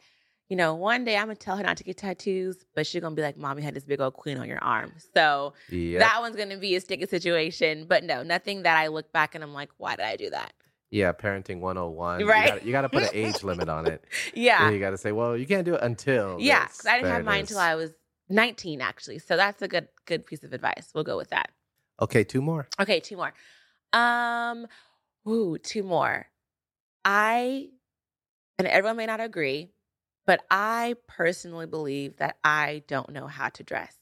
you 0.48 0.56
know, 0.56 0.74
one 0.74 1.04
day 1.04 1.16
I'm 1.16 1.24
gonna 1.26 1.34
tell 1.34 1.58
her 1.58 1.62
not 1.62 1.76
to 1.76 1.84
get 1.84 1.98
tattoos, 1.98 2.64
but 2.74 2.86
she's 2.86 3.02
gonna 3.02 3.14
be 3.14 3.20
like, 3.20 3.36
"Mommy 3.36 3.60
had 3.60 3.74
this 3.74 3.84
big 3.84 4.00
old 4.00 4.14
queen 4.14 4.38
on 4.38 4.48
your 4.48 4.58
arm." 4.64 4.94
So 5.14 5.52
Yeah. 5.68 5.98
that 5.98 6.20
one's 6.20 6.36
gonna 6.36 6.56
be 6.56 6.74
a 6.74 6.80
sticky 6.80 7.04
situation. 7.06 7.84
But 7.86 8.02
no, 8.02 8.22
nothing 8.22 8.62
that 8.62 8.78
I 8.78 8.86
look 8.86 9.12
back 9.12 9.34
and 9.34 9.44
I'm 9.44 9.52
like, 9.52 9.70
"Why 9.76 9.94
did 9.96 10.06
I 10.06 10.16
do 10.16 10.30
that?" 10.30 10.54
Yeah. 10.90 11.12
Parenting 11.12 11.60
101. 11.60 12.24
Right. 12.26 12.44
You 12.44 12.50
gotta, 12.52 12.66
you 12.66 12.72
gotta 12.72 12.88
put 12.88 13.02
an 13.04 13.08
age 13.12 13.42
limit 13.42 13.68
on 13.68 13.86
it. 13.86 14.04
Yeah, 14.34 14.64
And 14.66 14.74
you 14.74 14.80
got 14.80 14.90
to 14.90 14.98
say, 14.98 15.12
well, 15.12 15.36
you 15.36 15.46
can't 15.46 15.64
do 15.64 15.74
it 15.74 15.82
until. 15.82 16.36
yeah. 16.40 16.66
this. 16.66 16.78
'cause 16.78 16.86
I 16.86 16.96
didn't 16.98 17.12
have 17.12 17.24
mine 17.24 17.40
until 17.40 17.58
I 17.58 17.74
was 17.74 17.92
19, 18.28 18.80
actually. 18.80 19.18
So 19.18 19.36
that's 19.36 19.62
a 19.62 19.68
good 19.68 19.88
good 20.06 20.26
piece 20.26 20.44
of 20.44 20.52
advice. 20.52 20.90
We'll 20.94 21.04
go 21.04 21.16
with 21.16 21.30
that. 21.30 21.50
Okay, 22.00 22.24
two 22.24 22.40
more. 22.42 22.68
Okay, 22.80 23.00
two 23.00 23.16
more. 23.16 23.32
Um, 23.92 24.66
ooh, 25.28 25.58
two 25.58 25.82
more. 25.82 26.26
I 27.04 27.68
and 28.58 28.66
everyone 28.68 28.96
may 28.96 29.06
not 29.06 29.20
agree, 29.20 29.70
but 30.26 30.44
I 30.50 30.96
personally 31.06 31.66
believe 31.66 32.16
that 32.18 32.36
I 32.44 32.82
don't 32.86 33.10
know 33.10 33.26
how 33.26 33.48
to 33.50 33.62
dress. 33.62 33.94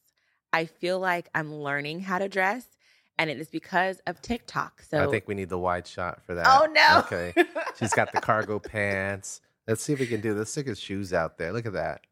I 0.52 0.64
feel 0.66 0.98
like 0.98 1.28
I'm 1.34 1.54
learning 1.54 2.00
how 2.00 2.18
to 2.18 2.28
dress, 2.28 2.66
and 3.18 3.30
it 3.30 3.38
is 3.38 3.48
because 3.48 4.00
of 4.06 4.20
TikTok. 4.22 4.82
So 4.82 5.02
I 5.02 5.10
think 5.10 5.26
we 5.26 5.34
need 5.34 5.48
the 5.48 5.58
wide 5.58 5.86
shot 5.86 6.22
for 6.24 6.34
that. 6.34 6.46
Oh 6.46 6.66
no. 6.66 7.00
Okay. 7.00 7.32
She's 7.78 7.92
got 7.92 8.12
the 8.12 8.20
cargo 8.20 8.58
pants. 8.60 9.40
Let's 9.66 9.82
see 9.82 9.92
if 9.92 10.00
we 10.00 10.06
can 10.06 10.20
do 10.20 10.34
this. 10.34 10.50
Stick 10.50 10.68
his 10.68 10.78
shoes 10.78 11.12
out 11.12 11.38
there. 11.38 11.52
Look 11.52 11.66
at 11.66 11.72
that. 11.72 12.02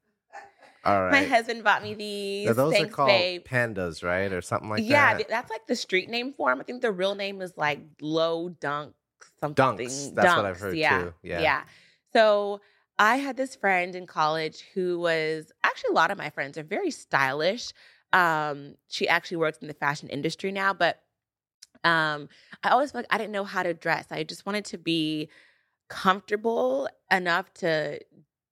All 0.85 1.03
right. 1.03 1.13
My 1.13 1.25
husband 1.25 1.65
bought 1.65 1.83
me 1.83 1.95
these. 1.95 2.47
Now, 2.47 2.53
those 2.53 2.75
Thanks, 2.75 2.93
are 2.93 2.95
called 2.95 3.09
babe. 3.09 3.45
pandas, 3.45 4.05
right? 4.05 4.31
Or 4.31 4.43
something 4.43 4.69
like 4.69 4.83
yeah, 4.83 5.15
that. 5.15 5.21
Yeah, 5.21 5.27
that's 5.29 5.51
like 5.51 5.67
the 5.67 5.77
street 5.77 6.11
name 6.11 6.33
for 6.33 6.53
him. 6.53 6.61
I 6.61 6.65
think 6.65 6.83
the 6.83 6.93
real 6.93 7.15
name 7.15 7.41
is 7.41 7.55
like 7.57 7.81
Low 8.03 8.51
Dunk 8.51 8.95
something. 9.41 9.87
Dunks. 9.87 10.15
That's 10.15 10.37
what 10.37 10.45
I've 10.45 10.59
heard 10.59 10.77
yeah. 10.77 10.99
too. 11.05 11.15
Yeah. 11.23 11.41
Yeah. 11.41 11.63
So 12.13 12.61
I 12.99 13.17
had 13.17 13.37
this 13.37 13.57
friend 13.57 13.95
in 13.95 14.07
college 14.07 14.65
who 14.75 14.99
was 14.99 15.53
actually 15.65 15.91
a 15.91 15.95
lot 15.95 16.11
of 16.11 16.19
my 16.19 16.31
friends 16.31 16.57
are 16.59 16.63
very 16.63 16.91
stylish. 16.91 17.73
Um, 18.15 18.77
she 18.89 19.09
actually 19.09 19.39
works 19.39 19.59
in 19.61 19.69
the 19.69 19.75
fashion 19.75 20.09
industry 20.11 20.53
now, 20.53 20.75
but 20.75 21.03
um, 21.85 22.29
I 22.63 22.71
always 22.71 22.93
felt 22.93 23.05
like 23.05 23.15
I 23.15 23.19
didn't 23.19 23.33
know 23.33 23.45
how 23.45 23.63
to 23.63 23.75
dress. 23.75 24.07
I 24.11 24.25
just 24.25 24.47
wanted 24.47 24.65
to 24.67 24.79
be 24.79 25.29
comfortable 25.89 26.89
enough 27.11 27.53
to 27.55 28.01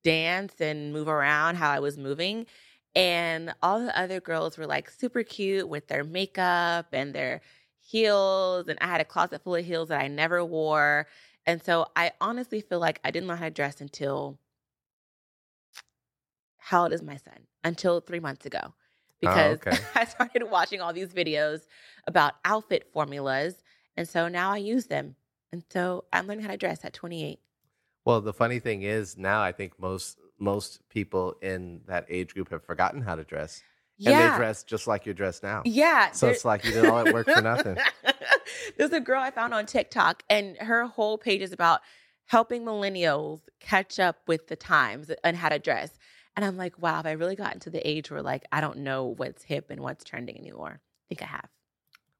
dance 0.04 0.54
and 0.60 0.92
move 0.92 1.08
around 1.08 1.56
how 1.56 1.70
I 1.70 1.80
was 1.80 1.98
moving. 1.98 2.46
And 2.94 3.54
all 3.62 3.80
the 3.80 3.98
other 3.98 4.20
girls 4.20 4.58
were 4.58 4.66
like 4.66 4.90
super 4.90 5.22
cute 5.22 5.68
with 5.68 5.88
their 5.88 6.04
makeup 6.04 6.88
and 6.92 7.14
their 7.14 7.42
heels. 7.80 8.68
And 8.68 8.78
I 8.82 8.86
had 8.86 9.00
a 9.00 9.04
closet 9.04 9.42
full 9.42 9.56
of 9.56 9.64
heels 9.64 9.88
that 9.88 10.00
I 10.00 10.08
never 10.08 10.44
wore. 10.44 11.08
And 11.46 11.62
so 11.62 11.86
I 11.96 12.12
honestly 12.20 12.60
feel 12.60 12.80
like 12.80 13.00
I 13.04 13.10
didn't 13.10 13.28
know 13.28 13.36
how 13.36 13.44
to 13.46 13.50
dress 13.50 13.80
until 13.80 14.38
how 16.56 16.84
old 16.84 16.92
is 16.92 17.02
my 17.02 17.16
son? 17.16 17.46
Until 17.64 18.00
three 18.00 18.20
months 18.20 18.46
ago. 18.46 18.74
Oh, 19.24 19.52
because 19.52 19.78
okay. 19.78 19.78
I 19.94 20.04
started 20.04 20.44
watching 20.50 20.80
all 20.80 20.92
these 20.92 21.12
videos 21.12 21.62
about 22.06 22.34
outfit 22.44 22.88
formulas. 22.92 23.62
And 23.96 24.08
so 24.08 24.28
now 24.28 24.52
I 24.52 24.58
use 24.58 24.86
them. 24.86 25.16
And 25.52 25.62
so 25.70 26.04
I'm 26.12 26.26
learning 26.26 26.44
how 26.44 26.50
to 26.50 26.56
dress 26.56 26.84
at 26.84 26.92
28. 26.92 27.38
Well, 28.04 28.20
the 28.20 28.32
funny 28.32 28.58
thing 28.58 28.82
is 28.82 29.16
now 29.16 29.42
I 29.42 29.52
think 29.52 29.78
most 29.78 30.18
most 30.38 30.80
people 30.88 31.36
in 31.40 31.82
that 31.86 32.04
age 32.08 32.34
group 32.34 32.50
have 32.50 32.64
forgotten 32.64 33.00
how 33.00 33.14
to 33.14 33.22
dress. 33.22 33.62
And 34.04 34.16
they 34.16 34.36
dress 34.36 34.64
just 34.64 34.88
like 34.88 35.06
you're 35.06 35.14
dressed 35.14 35.44
now. 35.44 35.62
Yeah. 35.64 36.10
So 36.10 36.28
it's 36.28 36.44
like 36.44 36.64
you 36.64 36.72
did 36.72 36.86
all 36.86 37.04
that 37.04 37.14
work 37.14 37.26
for 37.26 37.40
nothing. 37.42 37.76
There's 38.76 38.90
a 38.90 39.00
girl 39.00 39.20
I 39.20 39.30
found 39.30 39.54
on 39.54 39.66
TikTok, 39.66 40.24
and 40.28 40.56
her 40.56 40.86
whole 40.86 41.18
page 41.18 41.40
is 41.40 41.52
about 41.52 41.80
helping 42.26 42.64
millennials 42.64 43.42
catch 43.60 44.00
up 44.00 44.16
with 44.26 44.48
the 44.48 44.56
times 44.56 45.10
and 45.22 45.36
how 45.36 45.50
to 45.50 45.58
dress. 45.60 45.90
And 46.36 46.44
I'm 46.44 46.56
like, 46.56 46.80
wow, 46.80 46.96
have 46.96 47.06
I 47.06 47.12
really 47.12 47.36
gotten 47.36 47.60
to 47.60 47.70
the 47.70 47.86
age 47.86 48.10
where 48.10 48.22
like 48.22 48.44
I 48.50 48.60
don't 48.60 48.78
know 48.78 49.06
what's 49.06 49.42
hip 49.44 49.70
and 49.70 49.80
what's 49.80 50.04
trending 50.04 50.38
anymore? 50.38 50.80
I 50.80 51.04
think 51.08 51.22
I 51.22 51.26
have. 51.26 51.48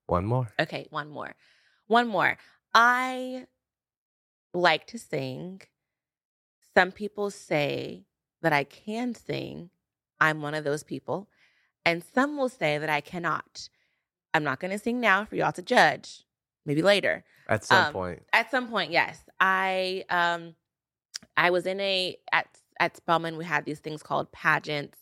One 0.06 0.26
more. 0.26 0.48
Okay, 0.60 0.86
one 0.90 1.08
more. 1.08 1.34
One 1.86 2.08
more. 2.08 2.36
I 2.74 3.46
like 4.52 4.86
to 4.88 4.98
sing. 4.98 5.62
Some 6.76 6.92
people 6.92 7.30
say 7.30 8.04
that 8.42 8.52
I 8.52 8.64
can 8.64 9.14
sing. 9.14 9.70
I'm 10.20 10.42
one 10.42 10.54
of 10.54 10.64
those 10.64 10.82
people. 10.82 11.28
And 11.84 12.02
some 12.14 12.36
will 12.36 12.48
say 12.48 12.78
that 12.78 12.90
I 12.90 13.00
cannot. 13.00 13.68
I'm 14.34 14.44
not 14.44 14.60
going 14.60 14.70
to 14.70 14.78
sing 14.78 15.00
now 15.00 15.24
for 15.24 15.36
y'all 15.36 15.52
to 15.52 15.62
judge. 15.62 16.24
Maybe 16.64 16.82
later. 16.82 17.24
At 17.48 17.64
some 17.64 17.86
Um, 17.86 17.92
point. 17.92 18.22
At 18.32 18.50
some 18.50 18.68
point, 18.68 18.92
yes. 18.92 19.24
I 19.40 20.04
um 20.10 20.54
I 21.36 21.50
was 21.50 21.66
in 21.66 21.80
a 21.80 22.16
at 22.30 22.46
at 22.82 22.96
Spelman 22.96 23.36
we 23.38 23.44
had 23.44 23.64
these 23.64 23.78
things 23.78 24.02
called 24.02 24.30
pageants 24.32 24.98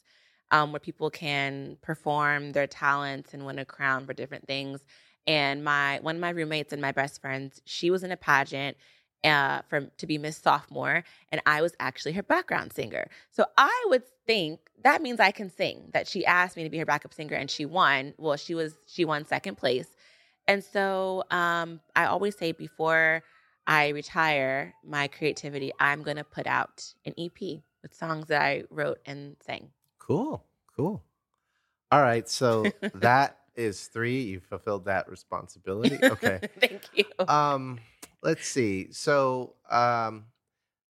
um 0.50 0.70
where 0.72 0.80
people 0.80 1.10
can 1.10 1.78
perform 1.82 2.52
their 2.52 2.66
talents 2.66 3.32
and 3.32 3.46
win 3.46 3.58
a 3.58 3.64
crown 3.64 4.06
for 4.06 4.12
different 4.12 4.46
things. 4.46 4.84
And 5.26 5.64
my 5.64 5.98
one 6.02 6.16
of 6.16 6.20
my 6.20 6.30
roommates 6.30 6.72
and 6.72 6.82
my 6.82 6.92
best 6.92 7.20
friends, 7.22 7.60
she 7.64 7.90
was 7.90 8.04
in 8.04 8.12
a 8.12 8.16
pageant 8.16 8.76
uh 9.24 9.62
from 9.68 9.90
to 9.98 10.06
be 10.06 10.18
Miss 10.18 10.36
Sophomore 10.36 11.04
and 11.32 11.40
I 11.46 11.62
was 11.62 11.74
actually 11.80 12.12
her 12.12 12.22
background 12.22 12.72
singer. 12.74 13.08
So 13.30 13.46
I 13.56 13.86
would 13.88 14.02
think 14.26 14.60
that 14.84 15.02
means 15.02 15.18
I 15.18 15.30
can 15.30 15.50
sing. 15.50 15.90
That 15.94 16.06
she 16.06 16.26
asked 16.26 16.56
me 16.56 16.64
to 16.64 16.70
be 16.70 16.78
her 16.78 16.86
backup 16.86 17.14
singer 17.14 17.36
and 17.36 17.50
she 17.50 17.64
won. 17.64 18.14
Well, 18.18 18.36
she 18.36 18.54
was 18.54 18.74
she 18.86 19.04
won 19.06 19.24
second 19.24 19.56
place. 19.56 19.88
And 20.46 20.64
so 20.64 21.24
um, 21.30 21.80
I 21.96 22.06
always 22.06 22.36
say 22.36 22.52
before 22.52 23.22
I 23.66 23.88
retire 23.88 24.74
my 24.84 25.06
creativity, 25.08 25.70
I'm 25.78 26.02
going 26.02 26.16
to 26.16 26.24
put 26.24 26.46
out 26.48 26.92
an 27.06 27.14
EP 27.18 27.62
with 27.82 27.94
songs 27.94 28.26
that 28.28 28.42
I 28.42 28.64
wrote 28.70 28.98
and 29.06 29.36
sang. 29.44 29.70
Cool. 29.98 30.44
Cool. 30.76 31.02
All 31.90 32.02
right. 32.02 32.28
So 32.28 32.72
that 32.94 33.38
is 33.54 33.86
three. 33.86 34.22
You 34.22 34.40
fulfilled 34.40 34.84
that 34.86 35.08
responsibility. 35.08 35.98
Okay. 36.02 36.40
Thank 36.60 36.82
you. 36.94 37.04
um, 37.28 37.78
let's 38.22 38.46
see. 38.48 38.92
So 38.92 39.54
um 39.70 40.26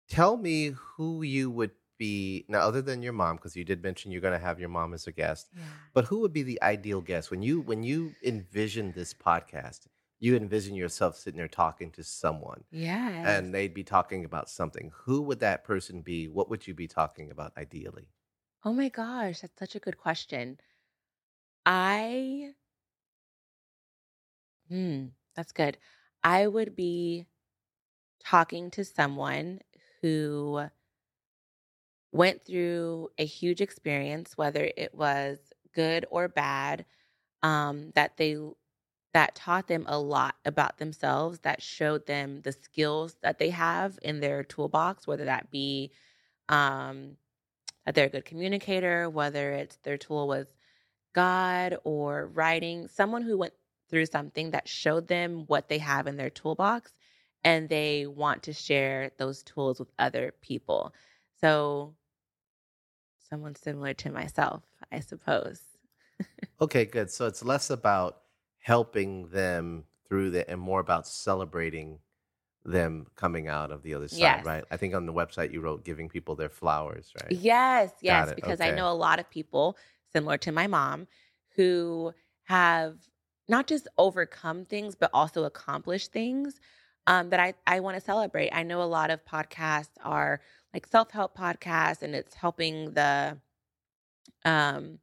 tell 0.08 0.36
me 0.36 0.74
who 0.96 1.22
you 1.22 1.50
would 1.50 1.70
be 1.98 2.44
now 2.48 2.60
other 2.60 2.82
than 2.82 3.02
your 3.02 3.12
mom, 3.12 3.36
because 3.36 3.54
you 3.56 3.64
did 3.64 3.82
mention 3.82 4.10
you're 4.10 4.20
gonna 4.20 4.38
have 4.38 4.58
your 4.58 4.68
mom 4.68 4.92
as 4.94 5.06
a 5.06 5.12
guest. 5.12 5.48
Yeah. 5.56 5.62
But 5.94 6.04
who 6.06 6.20
would 6.20 6.32
be 6.32 6.42
the 6.42 6.60
ideal 6.62 7.00
guest 7.00 7.30
when 7.30 7.42
you 7.42 7.60
when 7.60 7.82
you 7.82 8.14
envision 8.24 8.92
this 8.92 9.14
podcast? 9.14 9.86
You 10.22 10.36
envision 10.36 10.74
yourself 10.74 11.18
sitting 11.18 11.36
there 11.36 11.48
talking 11.48 11.90
to 11.92 12.02
someone, 12.02 12.64
Yeah. 12.70 13.24
and 13.24 13.54
they'd 13.54 13.74
be 13.74 13.84
talking 13.84 14.24
about 14.24 14.50
something. 14.50 14.90
Who 15.04 15.22
would 15.22 15.40
that 15.40 15.64
person 15.64 16.02
be? 16.02 16.28
What 16.28 16.48
would 16.50 16.66
you 16.66 16.74
be 16.74 16.88
talking 16.88 17.30
about 17.30 17.56
ideally? 17.58 18.10
oh 18.64 18.72
my 18.72 18.88
gosh, 18.88 19.40
that's 19.40 19.56
such 19.56 19.76
a 19.76 19.78
good 19.78 19.96
question. 19.98 20.58
I, 21.66 22.54
hmm, 24.68 25.06
that's 25.34 25.52
good. 25.52 25.78
I 26.22 26.46
would 26.46 26.76
be 26.76 27.26
talking 28.24 28.70
to 28.72 28.84
someone 28.84 29.60
who 30.02 30.66
went 32.12 32.44
through 32.44 33.08
a 33.18 33.24
huge 33.24 33.60
experience, 33.60 34.36
whether 34.36 34.70
it 34.76 34.94
was 34.94 35.38
good 35.74 36.04
or 36.10 36.28
bad, 36.28 36.84
um, 37.42 37.92
that 37.92 38.16
they 38.16 38.38
that 39.12 39.34
taught 39.34 39.68
them 39.68 39.84
a 39.86 39.98
lot 39.98 40.36
about 40.44 40.78
themselves, 40.78 41.40
that 41.40 41.62
showed 41.62 42.06
them 42.06 42.40
the 42.42 42.52
skills 42.52 43.16
that 43.22 43.38
they 43.38 43.50
have 43.50 43.98
in 44.02 44.20
their 44.20 44.42
toolbox, 44.42 45.06
whether 45.06 45.26
that 45.26 45.50
be 45.50 45.90
um, 46.48 47.16
that 47.84 47.94
they're 47.94 48.06
a 48.06 48.10
good 48.10 48.24
communicator, 48.24 49.10
whether 49.10 49.52
it's 49.52 49.76
their 49.76 49.98
tool 49.98 50.28
was 50.28 50.46
God 51.14 51.76
or 51.84 52.26
writing, 52.26 52.88
someone 52.88 53.22
who 53.22 53.36
went 53.36 53.54
through 53.90 54.06
something 54.06 54.52
that 54.52 54.68
showed 54.68 55.08
them 55.08 55.44
what 55.46 55.68
they 55.68 55.78
have 55.78 56.06
in 56.06 56.16
their 56.16 56.30
toolbox 56.30 56.92
and 57.44 57.68
they 57.68 58.06
want 58.06 58.44
to 58.44 58.52
share 58.52 59.10
those 59.18 59.42
tools 59.42 59.78
with 59.78 59.90
other 59.98 60.32
people. 60.40 60.94
So, 61.40 61.94
someone 63.28 63.54
similar 63.56 63.94
to 63.94 64.10
myself, 64.10 64.62
I 64.90 65.00
suppose. 65.00 65.60
okay, 66.60 66.84
good. 66.84 67.10
So 67.10 67.26
it's 67.26 67.44
less 67.44 67.70
about 67.70 68.21
helping 68.62 69.28
them 69.30 69.86
through 70.08 70.30
the 70.30 70.48
and 70.50 70.60
more 70.60 70.80
about 70.80 71.08
celebrating 71.08 72.00
them 72.64 73.06
coming 73.16 73.48
out 73.48 73.72
of 73.72 73.82
the 73.82 73.94
other 73.94 74.08
side, 74.08 74.40
Yes. 74.40 74.46
right? 74.46 74.64
I 74.70 74.78
think 74.78 74.94
on 74.94 75.06
the 75.06 75.14
website 75.14 75.52
you 75.52 75.60
wrote 75.62 75.84
giving 75.84 76.08
people 76.08 76.36
their 76.36 76.50
flowers, 76.50 77.12
right? 77.16 77.38
Yes, 77.40 77.92
yes, 78.00 78.32
because 78.32 78.60
I 78.60 78.70
know 78.70 78.90
a 78.90 78.94
lot 78.94 79.18
of 79.18 79.30
people 79.30 79.76
similar 80.12 80.36
to 80.38 80.52
my 80.52 80.66
mom 80.66 81.06
who 81.54 82.12
have 82.44 83.08
not 83.48 83.66
just 83.66 83.88
overcome 83.98 84.64
things 84.64 84.94
but 84.94 85.10
also 85.14 85.44
accomplished 85.44 86.12
things 86.12 86.60
um, 87.06 87.30
that 87.30 87.40
I 87.40 87.54
I 87.66 87.80
want 87.80 87.96
to 87.96 88.00
celebrate. 88.00 88.50
I 88.52 88.62
know 88.62 88.82
a 88.82 88.84
lot 88.84 89.10
of 89.10 89.24
podcasts 89.24 89.90
are 90.02 90.40
like 90.74 90.86
self 90.86 91.10
help 91.10 91.36
podcasts, 91.36 92.02
and 92.02 92.14
it's 92.14 92.34
helping 92.34 92.92
the 92.94 93.40
um 94.44 94.98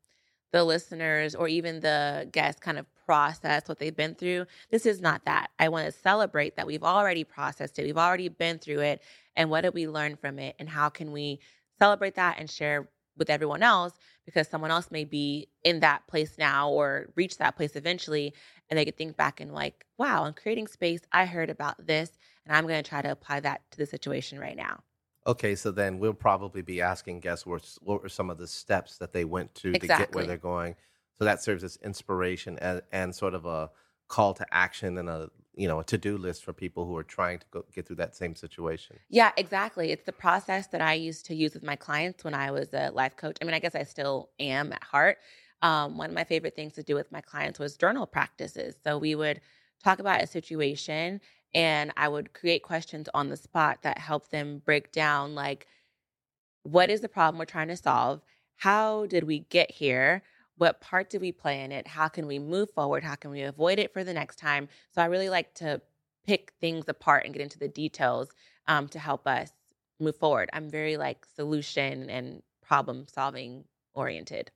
the 0.52 0.63
listeners 0.63 1.36
or 1.36 1.48
even 1.48 1.80
the 1.82 2.30
guests 2.32 2.60
kind 2.60 2.80
of 2.80 2.88
process 3.10 3.67
what 3.67 3.80
they've 3.80 3.95
been 3.95 4.13
through. 4.13 4.45
This 4.69 4.86
is 4.86 5.02
not 5.02 5.26
that. 5.26 5.50
I 5.58 5.69
want 5.69 5.88
to 5.88 5.91
celebrate 5.91 6.58
that 6.58 6.67
we've 6.67 6.84
already 6.84 7.24
processed 7.24 7.80
it. 7.80 7.84
We've 7.84 7.98
already 7.98 8.30
been 8.30 8.60
through 8.60 8.82
it. 8.82 9.02
And 9.36 9.50
what 9.50 9.62
did 9.62 9.74
we 9.74 9.88
learn 9.88 10.15
from 10.15 10.38
it? 10.38 10.56
And 10.60 10.69
how 10.69 10.89
can 10.89 11.12
we 11.12 11.39
celebrate 11.80 12.13
that 12.17 12.38
and 12.38 12.48
share 12.48 12.88
with 13.17 13.32
everyone 13.32 13.63
else? 13.63 13.93
Because 14.28 14.48
someone 14.48 14.69
else 14.69 14.91
may 14.91 15.06
be 15.06 15.50
in 15.63 15.80
that 15.80 16.06
place 16.06 16.38
now 16.38 16.69
or 16.69 17.10
reach 17.15 17.39
that 17.39 17.56
place 17.56 17.76
eventually. 17.76 18.36
And 18.69 18.78
they 18.78 18.86
could 18.86 18.95
think 18.95 19.17
back 19.17 19.41
and, 19.41 19.56
like, 19.56 19.88
wow, 19.98 20.26
in 20.26 20.34
creating 20.34 20.67
space, 20.67 21.02
I 21.12 21.26
heard 21.26 21.50
about 21.50 21.88
this. 21.88 22.12
And 22.45 22.56
I'm 22.56 22.67
going 22.67 22.84
to 22.84 22.88
try 22.88 23.02
to 23.02 23.10
apply 23.10 23.39
that 23.39 23.62
to 23.72 23.80
the 23.80 23.88
situation 23.88 24.38
right 24.38 24.56
now. 24.56 24.84
Okay, 25.26 25.56
so 25.56 25.72
then 25.72 25.98
we'll 25.98 26.13
probably 26.13 26.62
be 26.62 26.80
asking 26.80 27.22
guests 27.22 27.43
what, 27.43 27.67
what 27.82 28.04
were 28.04 28.10
some 28.10 28.30
of 28.30 28.38
the 28.38 28.48
steps 28.48 29.00
that 29.00 29.13
they 29.13 29.26
went 29.26 29.56
to 29.56 29.74
to 29.74 29.88
get 29.88 30.13
where 30.13 30.28
they're 30.28 30.38
going. 30.38 30.76
So 31.19 31.25
that 31.25 31.43
serves 31.43 31.65
as 31.65 31.77
inspiration 31.84 32.58
and, 32.60 32.82
and 32.93 33.13
sort 33.13 33.34
of 33.34 33.45
a 33.45 33.69
call 34.08 34.34
to 34.34 34.45
action 34.51 34.97
and 34.97 35.10
a 35.10 35.29
you 35.53 35.67
know 35.67 35.79
a 35.79 35.84
to 35.84 35.97
do 35.97 36.17
list 36.17 36.45
for 36.45 36.53
people 36.53 36.86
who 36.86 36.95
are 36.95 37.03
trying 37.03 37.39
to 37.39 37.45
go, 37.51 37.65
get 37.75 37.86
through 37.86 37.97
that 37.97 38.15
same 38.15 38.36
situation. 38.36 38.97
Yeah, 39.10 39.32
exactly. 39.36 39.91
It's 39.91 40.05
the 40.05 40.13
process 40.13 40.67
that 40.67 40.79
I 40.79 40.93
used 40.93 41.25
to 41.25 41.36
use 41.36 41.53
with 41.53 41.63
my 41.63 41.75
clients 41.75 42.23
when 42.23 42.34
I 42.34 42.51
was 42.51 42.73
a 42.73 42.89
life 42.91 43.17
coach. 43.17 43.38
I 43.41 43.45
mean, 43.45 43.53
I 43.53 43.60
guess 43.60 43.75
I 43.75 43.84
still 43.84 44.29
am 44.39 44.71
at 44.71 44.84
heart. 44.84 45.17
Um, 45.62 45.97
one 45.97 46.10
of 46.10 46.15
my 46.15 46.23
favorite 46.23 46.55
things 46.55 46.73
to 46.73 46.84
do 46.84 46.95
with 46.95 47.12
my 47.12 47.19
clients 47.19 47.60
was 47.60 47.75
journal 47.75 48.08
practices. 48.08 48.75
So 48.82 48.97
we 48.97 49.13
would 49.13 49.41
talk 49.84 49.99
about 49.99 50.21
a 50.21 50.27
situation 50.27 51.19
and 51.53 51.91
I 51.97 52.08
would 52.08 52.32
create 52.34 52.63
questions 52.63 53.10
on 53.13 53.27
the 53.27 53.36
spot 53.36 53.79
that 53.82 53.97
help 53.97 54.29
them 54.29 54.62
break 54.63 54.93
down 54.93 55.36
like, 55.36 55.67
what 56.63 56.89
is 56.89 57.01
the 57.01 57.10
problem 57.10 57.39
we're 57.39 57.45
trying 57.45 57.67
to 57.67 57.75
solve? 57.75 58.21
How 58.55 59.05
did 59.08 59.25
we 59.25 59.39
get 59.39 59.71
here? 59.71 60.23
What 60.60 60.82
part 60.82 61.10
did 61.10 61.22
we 61.22 61.32
play 61.32 61.62
in 61.62 61.72
it? 61.72 61.88
How 61.88 62.10
can 62.10 62.28
we 62.28 62.38
move 62.38 62.69
forward? 62.72 63.02
How 63.02 63.15
can 63.15 63.32
we 63.32 63.43
avoid 63.43 63.80
it 63.80 63.93
for 63.93 64.04
the 64.04 64.13
next 64.13 64.36
time? 64.36 64.67
So 64.91 65.02
I 65.02 65.06
really 65.06 65.30
like 65.30 65.54
to 65.56 65.82
pick 66.28 66.52
things 66.60 66.84
apart 66.89 67.24
and 67.24 67.34
get 67.34 67.41
into 67.41 67.58
the 67.58 67.69
details 67.69 68.28
um, 68.67 68.89
to 68.89 69.00
help 69.00 69.26
us 69.26 69.52
move 70.02 70.17
forward. 70.17 70.50
I'm 70.52 70.69
very 70.69 70.98
like 70.98 71.26
solution 71.34 72.10
and 72.10 72.43
problem 72.62 73.06
solving 73.08 73.63
oriented. 73.93 74.52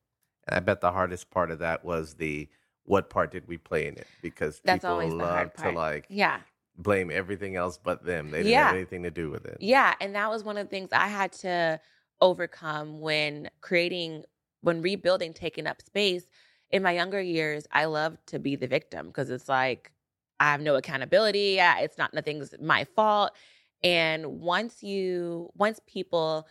And 0.45 0.57
I 0.57 0.59
bet 0.59 0.81
the 0.81 0.91
hardest 0.91 1.31
part 1.31 1.51
of 1.51 1.59
that 1.59 1.85
was 1.85 2.15
the 2.15 2.49
what 2.83 3.09
part 3.09 3.31
did 3.31 3.47
we 3.47 3.57
play 3.57 3.87
in 3.87 3.97
it? 3.97 4.07
Because 4.21 4.59
That's 4.65 4.83
people 4.83 4.95
always 4.95 5.13
the 5.13 5.19
hard 5.25 5.47
love 5.47 5.53
to 5.63 5.71
like 5.71 6.07
Yeah. 6.09 6.41
blame 6.77 7.11
everything 7.11 7.55
else 7.55 7.79
but 7.81 8.03
them. 8.03 8.29
They 8.31 8.39
didn't 8.39 8.51
Yeah. 8.51 8.65
have 8.67 8.75
anything 8.75 9.03
to 9.03 9.11
do 9.11 9.29
with 9.29 9.45
it. 9.45 9.57
Yeah. 9.61 9.95
And 10.01 10.15
that 10.15 10.29
was 10.29 10.43
one 10.43 10.57
of 10.57 10.65
the 10.65 10.69
things 10.69 10.89
I 10.91 11.07
had 11.07 11.31
to 11.43 11.79
overcome 12.19 12.99
when 12.99 13.49
creating, 13.61 14.25
when 14.63 14.81
rebuilding, 14.81 15.33
taking 15.33 15.67
up 15.67 15.81
space. 15.81 16.25
In 16.71 16.81
my 16.81 16.91
younger 16.91 17.21
years, 17.21 17.67
I 17.71 17.85
loved 17.85 18.25
to 18.27 18.39
be 18.39 18.55
the 18.55 18.65
victim 18.67 19.07
because 19.07 19.29
it's 19.29 19.47
like, 19.47 19.91
I 20.39 20.51
have 20.51 20.61
no 20.61 20.75
accountability. 20.75 21.59
It's 21.59 21.97
not, 21.97 22.13
nothing's 22.13 22.55
my 22.59 22.85
fault. 22.95 23.31
And 23.83 24.41
once 24.41 24.81
you, 24.81 25.51
once 25.55 25.79
people 25.85 26.47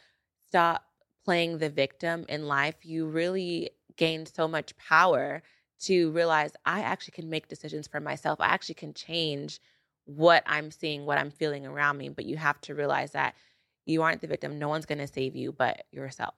stop 0.47 0.85
playing 1.25 1.59
the 1.59 1.71
victim 1.71 2.25
in 2.29 2.47
life, 2.47 2.77
you 2.85 3.07
really 3.07 3.71
gain 3.97 4.27
so 4.27 4.47
much 4.47 4.77
power 4.77 5.43
to 5.81 6.13
realize 6.13 6.53
I 6.65 6.83
actually 6.83 7.13
can 7.13 7.29
make 7.29 7.49
decisions 7.49 7.89
for 7.89 8.01
myself. 8.01 8.41
I 8.41 8.47
actually 8.47 8.77
can 8.77 8.95
change 8.95 9.61
what 10.05 10.43
I'm 10.47 10.71
seeing, 10.71 11.05
what 11.05 11.19
I'm 11.19 11.31
feeling 11.31 11.67
around 11.67 11.99
me. 11.99 12.09
But 12.11 12.27
you 12.27 12.37
have 12.37 12.61
to 12.63 12.75
realize 12.75 13.13
that 13.13 13.35
you 13.87 14.03
aren't 14.03 14.21
the 14.21 14.29
victim. 14.29 14.59
No 14.59 14.69
one's 14.69 14.87
going 14.87 14.99
to 14.99 15.09
save 15.09 15.35
you 15.35 15.53
but 15.53 15.85
yourself. 15.91 16.35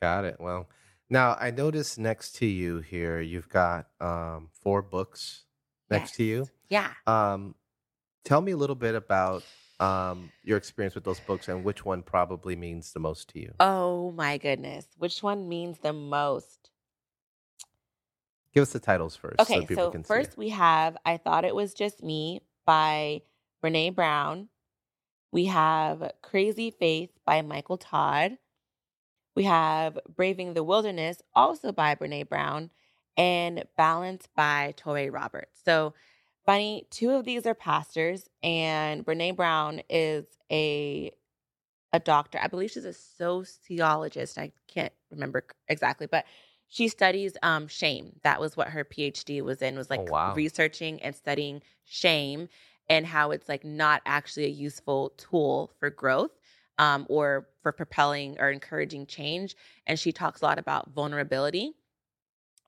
Got 0.00 0.24
it. 0.24 0.36
Well, 0.38 0.68
now 1.10 1.36
I 1.38 1.50
noticed 1.50 1.98
next 1.98 2.36
to 2.36 2.46
you 2.46 2.78
here, 2.78 3.20
you've 3.20 3.48
got 3.48 3.86
um, 4.00 4.50
four 4.62 4.82
books 4.82 5.44
next 5.90 6.14
to 6.16 6.24
you. 6.24 6.46
Yeah. 6.68 6.90
Um, 7.06 7.54
tell 8.24 8.40
me 8.40 8.52
a 8.52 8.56
little 8.56 8.76
bit 8.76 8.94
about 8.94 9.42
um, 9.80 10.30
your 10.42 10.56
experience 10.56 10.94
with 10.94 11.04
those 11.04 11.20
books 11.20 11.48
and 11.48 11.64
which 11.64 11.84
one 11.84 12.02
probably 12.02 12.56
means 12.56 12.92
the 12.92 13.00
most 13.00 13.28
to 13.30 13.40
you. 13.40 13.54
Oh 13.60 14.12
my 14.12 14.38
goodness. 14.38 14.86
Which 14.98 15.22
one 15.22 15.48
means 15.48 15.78
the 15.78 15.92
most? 15.92 16.70
Give 18.52 18.62
us 18.62 18.72
the 18.72 18.80
titles 18.80 19.14
first 19.14 19.36
so 19.38 19.42
Okay, 19.42 19.66
people 19.66 19.84
so 19.84 19.90
can 19.90 20.02
first 20.02 20.36
we 20.36 20.48
have 20.50 20.96
I 21.04 21.16
Thought 21.16 21.44
It 21.44 21.54
Was 21.54 21.74
Just 21.74 22.02
Me 22.02 22.40
by 22.66 23.22
Brené 23.62 23.94
Brown. 23.94 24.48
We 25.30 25.46
have 25.46 26.12
Crazy 26.22 26.70
Faith 26.70 27.10
by 27.26 27.42
Michael 27.42 27.76
Todd. 27.76 28.38
We 29.38 29.44
have 29.44 30.00
Braving 30.16 30.54
the 30.54 30.64
Wilderness, 30.64 31.22
also 31.32 31.70
by 31.70 31.94
Brené 31.94 32.28
Brown, 32.28 32.70
and 33.16 33.62
Balance 33.76 34.26
by 34.34 34.74
Touré 34.76 35.12
Roberts. 35.12 35.60
So, 35.64 35.94
funny, 36.44 36.88
two 36.90 37.10
of 37.12 37.24
these 37.24 37.46
are 37.46 37.54
pastors, 37.54 38.28
and 38.42 39.06
Brené 39.06 39.36
Brown 39.36 39.80
is 39.88 40.26
a 40.50 41.12
a 41.92 42.00
doctor. 42.00 42.40
I 42.42 42.48
believe 42.48 42.72
she's 42.72 42.84
a 42.84 42.92
sociologist. 42.92 44.38
I 44.38 44.50
can't 44.66 44.92
remember 45.12 45.44
exactly, 45.68 46.08
but 46.08 46.24
she 46.66 46.88
studies 46.88 47.36
um, 47.44 47.68
shame. 47.68 48.16
That 48.24 48.40
was 48.40 48.56
what 48.56 48.70
her 48.70 48.84
PhD 48.84 49.40
was 49.42 49.62
in. 49.62 49.76
Was 49.78 49.88
like 49.88 50.00
Oh, 50.00 50.10
wow. 50.10 50.34
researching 50.34 51.00
and 51.00 51.14
studying 51.14 51.62
shame 51.84 52.48
and 52.90 53.06
how 53.06 53.30
it's 53.30 53.48
like 53.48 53.64
not 53.64 54.02
actually 54.04 54.46
a 54.46 54.48
useful 54.48 55.10
tool 55.10 55.70
for 55.78 55.90
growth 55.90 56.32
um, 56.78 57.06
or 57.08 57.48
for 57.62 57.72
propelling 57.72 58.36
or 58.38 58.50
encouraging 58.50 59.06
change. 59.06 59.56
And 59.86 59.98
she 59.98 60.12
talks 60.12 60.42
a 60.42 60.44
lot 60.44 60.58
about 60.58 60.92
vulnerability 60.92 61.74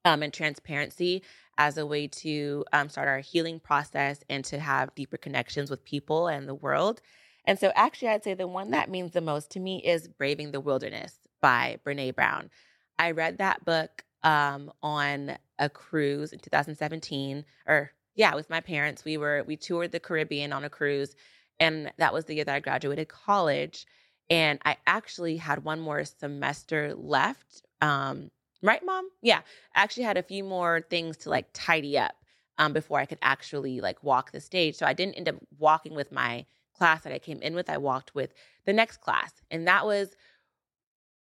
um, 0.05 0.23
and 0.23 0.33
transparency 0.33 1.23
as 1.59 1.77
a 1.77 1.87
way 1.87 2.07
to 2.07 2.65
um, 2.73 2.89
start 2.89 3.09
our 3.09 3.21
healing 3.21 3.61
process 3.61 4.21
and 4.29 4.45
to 4.47 4.59
have 4.59 4.95
deeper 4.95 5.17
connections 5.17 5.71
with 5.71 5.85
people 5.85 6.29
and 6.29 6.49
the 6.49 6.55
world. 6.55 7.01
And 7.45 7.59
so, 7.59 7.73
actually, 7.75 8.09
I'd 8.09 8.25
say 8.25 8.35
the 8.35 8.47
one 8.47 8.71
that 8.71 8.91
means 8.91 9.13
the 9.13 9.21
most 9.21 9.51
to 9.53 9.61
me 9.61 9.83
is 9.85 10.09
Braving 10.09 10.53
the 10.53 10.61
Wilderness 10.61 11.15
by 11.41 11.79
Brené 11.85 12.15
Brown. 12.15 12.51
I 12.99 13.13
read 13.13 13.39
that 13.39 13.65
book 13.65 14.05
um, 14.23 14.71
on 14.83 15.37
a 15.59 15.69
cruise 15.69 16.33
in 16.33 16.39
2017, 16.39 17.45
or 17.67 17.91
yeah, 18.15 18.35
with 18.35 18.51
my 18.51 18.61
parents. 18.61 19.05
We 19.05 19.17
were 19.17 19.45
we 19.47 19.57
toured 19.57 19.93
the 19.93 20.01
Caribbean 20.01 20.53
on 20.53 20.65
a 20.65 20.71
cruise, 20.71 21.15
and 21.59 21.93
that 21.99 22.13
was 22.13 22.27
the 22.27 22.35
year 22.35 22.45
that 22.45 22.55
I 22.55 22.61
graduated 22.61 23.09
college. 23.09 23.87
And 24.31 24.61
I 24.65 24.77
actually 24.87 25.37
had 25.37 25.65
one 25.65 25.81
more 25.81 26.05
semester 26.05 26.95
left. 26.95 27.63
Um, 27.83 28.31
right, 28.63 28.85
mom? 28.85 29.09
Yeah, 29.23 29.41
I 29.75 29.83
actually 29.83 30.05
had 30.05 30.17
a 30.17 30.23
few 30.23 30.45
more 30.45 30.83
things 30.89 31.17
to 31.19 31.31
like 31.31 31.49
tidy 31.53 31.99
up 31.99 32.15
um, 32.57 32.73
before 32.73 33.01
I 33.01 33.07
could 33.07 33.19
actually 33.23 33.81
like 33.81 34.03
walk 34.05 34.31
the 34.31 34.41
stage. 34.41 34.77
So 34.77 34.87
I 34.87 34.93
didn't 34.93 35.15
end 35.15 35.29
up 35.29 35.37
walking 35.59 35.95
with 35.95 36.13
my 36.13 36.47
class 36.75 37.03
that 37.03 37.13
I 37.13 37.19
came 37.19 37.43
in 37.43 37.55
with. 37.55 37.69
I 37.69 37.79
walked 37.79 38.15
with 38.15 38.33
the 38.67 38.73
next 38.73 38.99
class, 38.99 39.33
and 39.51 39.67
that 39.67 39.85
was 39.85 40.15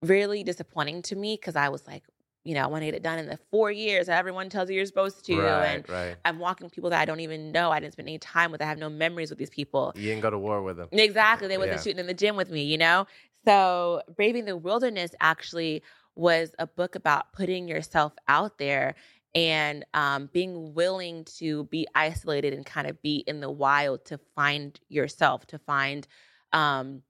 really 0.01 0.43
disappointing 0.43 1.01
to 1.03 1.15
me 1.15 1.35
because 1.35 1.55
I 1.55 1.69
was 1.69 1.87
like, 1.87 2.03
you 2.43 2.55
know, 2.55 2.63
I 2.63 2.67
want 2.67 2.81
to 2.81 2.85
get 2.87 2.95
it 2.95 3.03
done 3.03 3.19
in 3.19 3.27
the 3.27 3.37
four 3.51 3.71
years 3.71 4.07
that 4.07 4.17
everyone 4.17 4.49
tells 4.49 4.69
you 4.69 4.75
you're 4.75 4.85
supposed 4.85 5.25
to, 5.25 5.37
right, 5.37 5.65
and 5.65 5.89
right. 5.89 6.17
I'm 6.25 6.39
walking 6.39 6.69
people 6.69 6.89
that 6.89 6.99
I 6.99 7.05
don't 7.05 7.19
even 7.19 7.51
know. 7.51 7.71
I 7.71 7.79
didn't 7.79 7.93
spend 7.93 8.07
any 8.07 8.17
time 8.17 8.51
with. 8.51 8.61
I 8.61 8.65
have 8.65 8.79
no 8.79 8.89
memories 8.89 9.29
with 9.29 9.37
these 9.37 9.49
people. 9.49 9.93
You 9.95 10.09
didn't 10.09 10.21
go 10.21 10.31
to 10.31 10.39
war 10.39 10.61
with 10.61 10.77
them. 10.77 10.87
Exactly. 10.91 11.47
They 11.47 11.57
wasn't 11.57 11.77
Yeah. 11.77 11.81
shooting 11.83 11.99
in 11.99 12.07
the 12.07 12.13
gym 12.13 12.35
with 12.35 12.49
me, 12.49 12.63
you 12.63 12.77
know? 12.77 13.05
So 13.45 14.01
Braving 14.15 14.45
the 14.45 14.57
Wilderness 14.57 15.13
actually 15.19 15.83
was 16.15 16.53
a 16.59 16.67
book 16.67 16.95
about 16.95 17.31
putting 17.33 17.67
yourself 17.67 18.13
out 18.27 18.57
there 18.57 18.95
and 19.33 19.85
um, 19.93 20.29
being 20.33 20.73
willing 20.73 21.23
to 21.23 21.65
be 21.65 21.87
isolated 21.95 22.53
and 22.53 22.65
kind 22.65 22.87
of 22.87 23.01
be 23.01 23.23
in 23.27 23.39
the 23.39 23.49
wild 23.49 24.03
to 24.05 24.19
find 24.35 24.79
yourself, 24.89 25.45
to 25.47 25.59
find 25.59 26.07
um, 26.53 27.01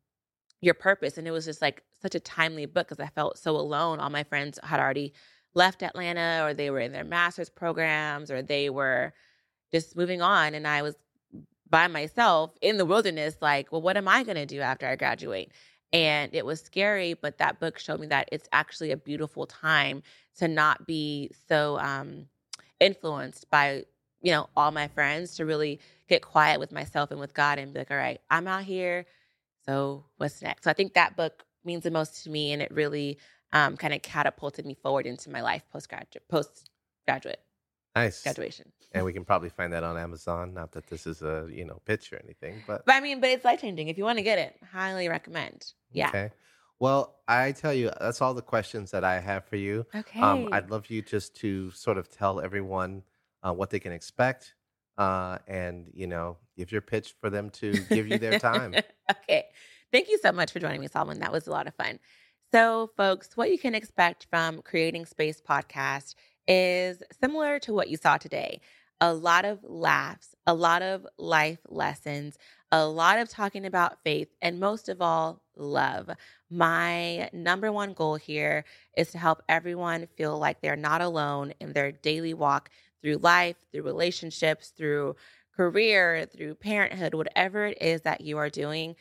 your 0.62 0.76
purpose. 0.76 1.18
And 1.18 1.28
it 1.28 1.32
was 1.32 1.46
just 1.46 1.62
like 1.62 1.84
such 2.02 2.16
a 2.16 2.20
timely 2.20 2.66
book 2.66 2.88
because 2.88 3.04
I 3.04 3.10
felt 3.10 3.38
so 3.38 3.56
alone. 3.56 4.00
All 4.00 4.10
my 4.10 4.24
friends 4.24 4.60
had 4.64 4.80
already 4.80 5.14
left 5.54 5.84
Atlanta 5.84 6.44
or 6.46 6.54
they 6.54 6.70
were 6.70 6.80
in 6.80 6.92
their 6.92 7.04
master's 7.04 7.50
programs 7.50 8.32
or 8.32 8.42
they 8.42 8.70
were 8.70 9.14
just 9.72 9.96
moving 9.96 10.22
on. 10.22 10.54
And 10.54 10.68
I 10.68 10.82
was 10.82 10.96
by 11.70 11.88
myself 11.88 12.52
in 12.62 12.78
the 12.78 12.86
wilderness, 12.86 13.38
like, 13.42 13.72
well, 13.72 13.82
what 13.82 13.98
am 13.98 14.08
I 14.08 14.24
going 14.24 14.36
to 14.36 14.46
do 14.46 14.60
after 14.60 14.88
I 14.88 14.96
graduate? 14.96 15.52
And 15.94 16.34
it 16.34 16.46
was 16.46 16.62
scary, 16.62 17.14
but 17.14 17.38
that 17.40 17.60
book 17.60 17.80
showed 17.80 18.00
me 18.00 18.08
that 18.08 18.30
it's 18.32 18.48
actually 18.54 18.92
a 18.92 18.98
beautiful 18.98 19.46
time 19.46 20.04
to 20.38 20.48
not 20.48 20.86
be 20.86 21.32
so 21.48 21.80
um, 21.80 22.28
influenced 22.80 23.50
by, 23.50 23.86
you 24.22 24.32
know, 24.32 24.50
all 24.56 24.72
my 24.72 24.88
friends, 24.90 25.36
to 25.36 25.46
really 25.46 25.80
get 26.08 26.22
quiet 26.22 26.60
with 26.60 26.72
myself 26.72 27.12
and 27.12 27.20
with 27.20 27.34
God 27.34 27.60
and 27.60 27.74
be 27.74 27.80
like, 27.80 27.92
all 27.92 27.98
right, 27.98 28.20
I'm 28.30 28.48
out 28.48 28.64
here. 28.64 29.06
So 29.66 30.06
what's 30.18 30.42
next? 30.42 30.64
So 30.64 30.70
I 30.70 30.74
think 30.74 30.94
that 30.94 31.16
book 31.16 31.44
means 31.64 31.84
the 31.84 31.92
most 31.92 32.24
to 32.24 32.30
me, 32.30 32.52
and 32.52 32.62
it 32.62 32.72
really 32.72 33.18
um, 33.54 33.78
kind 33.78 33.94
of 33.94 34.02
catapulted 34.02 34.66
me 34.66 34.76
forward 34.76 35.06
into 35.06 35.30
my 35.30 35.42
life 35.42 35.64
post 35.72 35.90
graduate 35.90 36.24
post 36.30 36.70
graduate 37.06 37.40
Nice. 37.96 38.24
graduation. 38.24 38.72
And 38.94 39.06
we 39.06 39.14
can 39.18 39.26
probably 39.26 39.50
find 39.50 39.74
that 39.74 39.84
on 39.84 39.98
Amazon. 39.98 40.54
Not 40.54 40.72
that 40.74 40.88
this 40.88 41.06
is 41.08 41.22
a 41.22 41.48
you 41.52 41.66
know 41.66 41.82
pitch 41.86 42.12
or 42.14 42.22
anything, 42.24 42.64
but 42.68 42.86
But 42.86 42.96
I 42.96 43.02
mean, 43.02 43.20
but 43.20 43.30
it's 43.30 43.46
life 43.46 43.62
changing. 43.62 43.88
If 43.90 43.98
you 43.98 44.04
want 44.04 44.18
to 44.18 44.24
get 44.24 44.40
it, 44.40 44.56
highly 44.72 45.08
recommend. 45.10 45.74
Yeah. 45.92 46.10
Okay. 46.10 46.32
Well, 46.80 47.20
I 47.28 47.52
tell 47.52 47.74
you, 47.74 47.92
that's 48.00 48.22
all 48.24 48.34
the 48.34 48.42
questions 48.42 48.90
that 48.90 49.04
I 49.04 49.20
have 49.20 49.46
for 49.46 49.56
you. 49.56 49.86
Okay. 49.94 50.20
Um, 50.20 50.50
I'd 50.52 50.72
love 50.72 50.90
you 50.90 51.04
just 51.04 51.36
to 51.38 51.70
sort 51.72 52.00
of 52.00 52.10
tell 52.10 52.42
everyone 52.42 53.04
uh, 53.44 53.54
what 53.54 53.70
they 53.70 53.80
can 53.80 53.92
expect, 53.92 54.56
uh, 54.98 55.38
and 55.48 55.92
you 55.94 56.08
know, 56.08 56.38
give 56.58 56.72
your 56.72 56.82
pitch 56.82 57.14
for 57.22 57.30
them 57.30 57.52
to 57.52 57.74
give 57.90 58.08
you 58.08 58.18
their 58.18 58.40
time. 58.40 58.74
okay. 59.12 59.46
Thank 59.92 60.10
you 60.10 60.18
so 60.22 60.32
much 60.32 60.52
for 60.52 60.60
joining 60.60 60.82
me, 60.82 60.88
Solomon. 60.88 61.20
That 61.20 61.32
was 61.32 61.48
a 61.48 61.52
lot 61.52 61.68
of 61.68 61.76
fun. 61.76 62.00
So, 62.52 62.92
folks, 62.98 63.36
what 63.36 63.52
you 63.52 63.58
can 63.60 63.76
expect 63.76 64.28
from 64.30 64.62
Creating 64.62 65.06
Space 65.06 65.42
podcast 65.42 66.16
is 66.48 67.02
similar 67.20 67.60
to 67.60 67.74
what 67.74 67.90
you 67.90 67.98
saw 67.98 68.18
today. 68.18 68.62
A 69.02 69.14
lot 69.14 69.46
of 69.46 69.60
laughs, 69.64 70.36
a 70.46 70.54
lot 70.54 70.82
of 70.82 71.08
life 71.18 71.60
lessons, 71.68 72.38
a 72.72 72.86
lot 72.86 73.20
of 73.20 73.30
talking 73.30 73.66
about 73.66 74.04
faith, 74.04 74.30
and 74.42 74.60
most 74.60 74.90
of 74.90 75.02
all, 75.02 75.42
love. 75.56 76.10
My 76.50 77.30
number 77.34 77.72
one 77.72 77.94
goal 77.94 78.16
here 78.16 78.64
is 78.96 79.12
to 79.12 79.18
help 79.18 79.42
everyone 79.50 80.08
feel 80.18 80.38
like 80.38 80.62
they're 80.62 80.76
not 80.76 81.02
alone 81.02 81.54
in 81.60 81.74
their 81.74 81.92
daily 81.92 82.34
walk 82.34 82.70
through 83.02 83.18
life, 83.18 83.58
through 83.72 83.84
relationships, 83.84 84.70
through 84.70 85.16
career, 85.56 86.26
through 86.26 86.56
parenthood, 86.56 87.14
whatever 87.14 87.66
it 87.66 87.82
is 87.82 88.02
that 88.02 88.22
you 88.22 88.38
are 88.38 88.50
doing. 88.50 88.96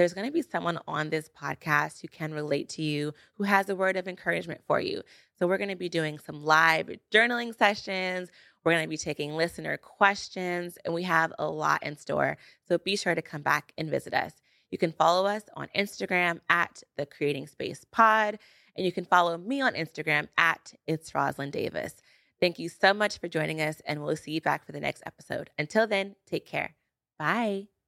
There's 0.00 0.14
going 0.14 0.28
to 0.28 0.32
be 0.32 0.40
someone 0.40 0.78
on 0.88 1.10
this 1.10 1.28
podcast 1.28 2.00
who 2.00 2.08
can 2.08 2.32
relate 2.32 2.70
to 2.70 2.82
you, 2.82 3.12
who 3.34 3.44
has 3.44 3.68
a 3.68 3.76
word 3.76 3.98
of 3.98 4.08
encouragement 4.08 4.62
for 4.66 4.80
you. 4.80 5.02
So, 5.38 5.46
we're 5.46 5.58
going 5.58 5.68
to 5.68 5.76
be 5.76 5.90
doing 5.90 6.18
some 6.18 6.42
live 6.42 6.88
journaling 7.12 7.54
sessions. 7.54 8.30
We're 8.64 8.72
going 8.72 8.84
to 8.84 8.88
be 8.88 8.96
taking 8.96 9.36
listener 9.36 9.76
questions, 9.76 10.78
and 10.86 10.94
we 10.94 11.02
have 11.02 11.34
a 11.38 11.46
lot 11.50 11.82
in 11.82 11.98
store. 11.98 12.38
So, 12.66 12.78
be 12.78 12.96
sure 12.96 13.14
to 13.14 13.20
come 13.20 13.42
back 13.42 13.74
and 13.76 13.90
visit 13.90 14.14
us. 14.14 14.32
You 14.70 14.78
can 14.78 14.92
follow 14.92 15.26
us 15.26 15.42
on 15.54 15.68
Instagram 15.76 16.40
at 16.48 16.82
the 16.96 17.04
Creating 17.04 17.46
Space 17.46 17.84
Pod, 17.92 18.38
and 18.76 18.86
you 18.86 18.92
can 18.92 19.04
follow 19.04 19.36
me 19.36 19.60
on 19.60 19.74
Instagram 19.74 20.28
at 20.38 20.72
It's 20.86 21.10
Rosalyn 21.10 21.50
Davis. 21.50 21.94
Thank 22.40 22.58
you 22.58 22.70
so 22.70 22.94
much 22.94 23.18
for 23.18 23.28
joining 23.28 23.60
us, 23.60 23.82
and 23.84 24.02
we'll 24.02 24.16
see 24.16 24.32
you 24.32 24.40
back 24.40 24.64
for 24.64 24.72
the 24.72 24.80
next 24.80 25.02
episode. 25.04 25.50
Until 25.58 25.86
then, 25.86 26.16
take 26.24 26.46
care. 26.46 26.74
Bye. 27.18 27.79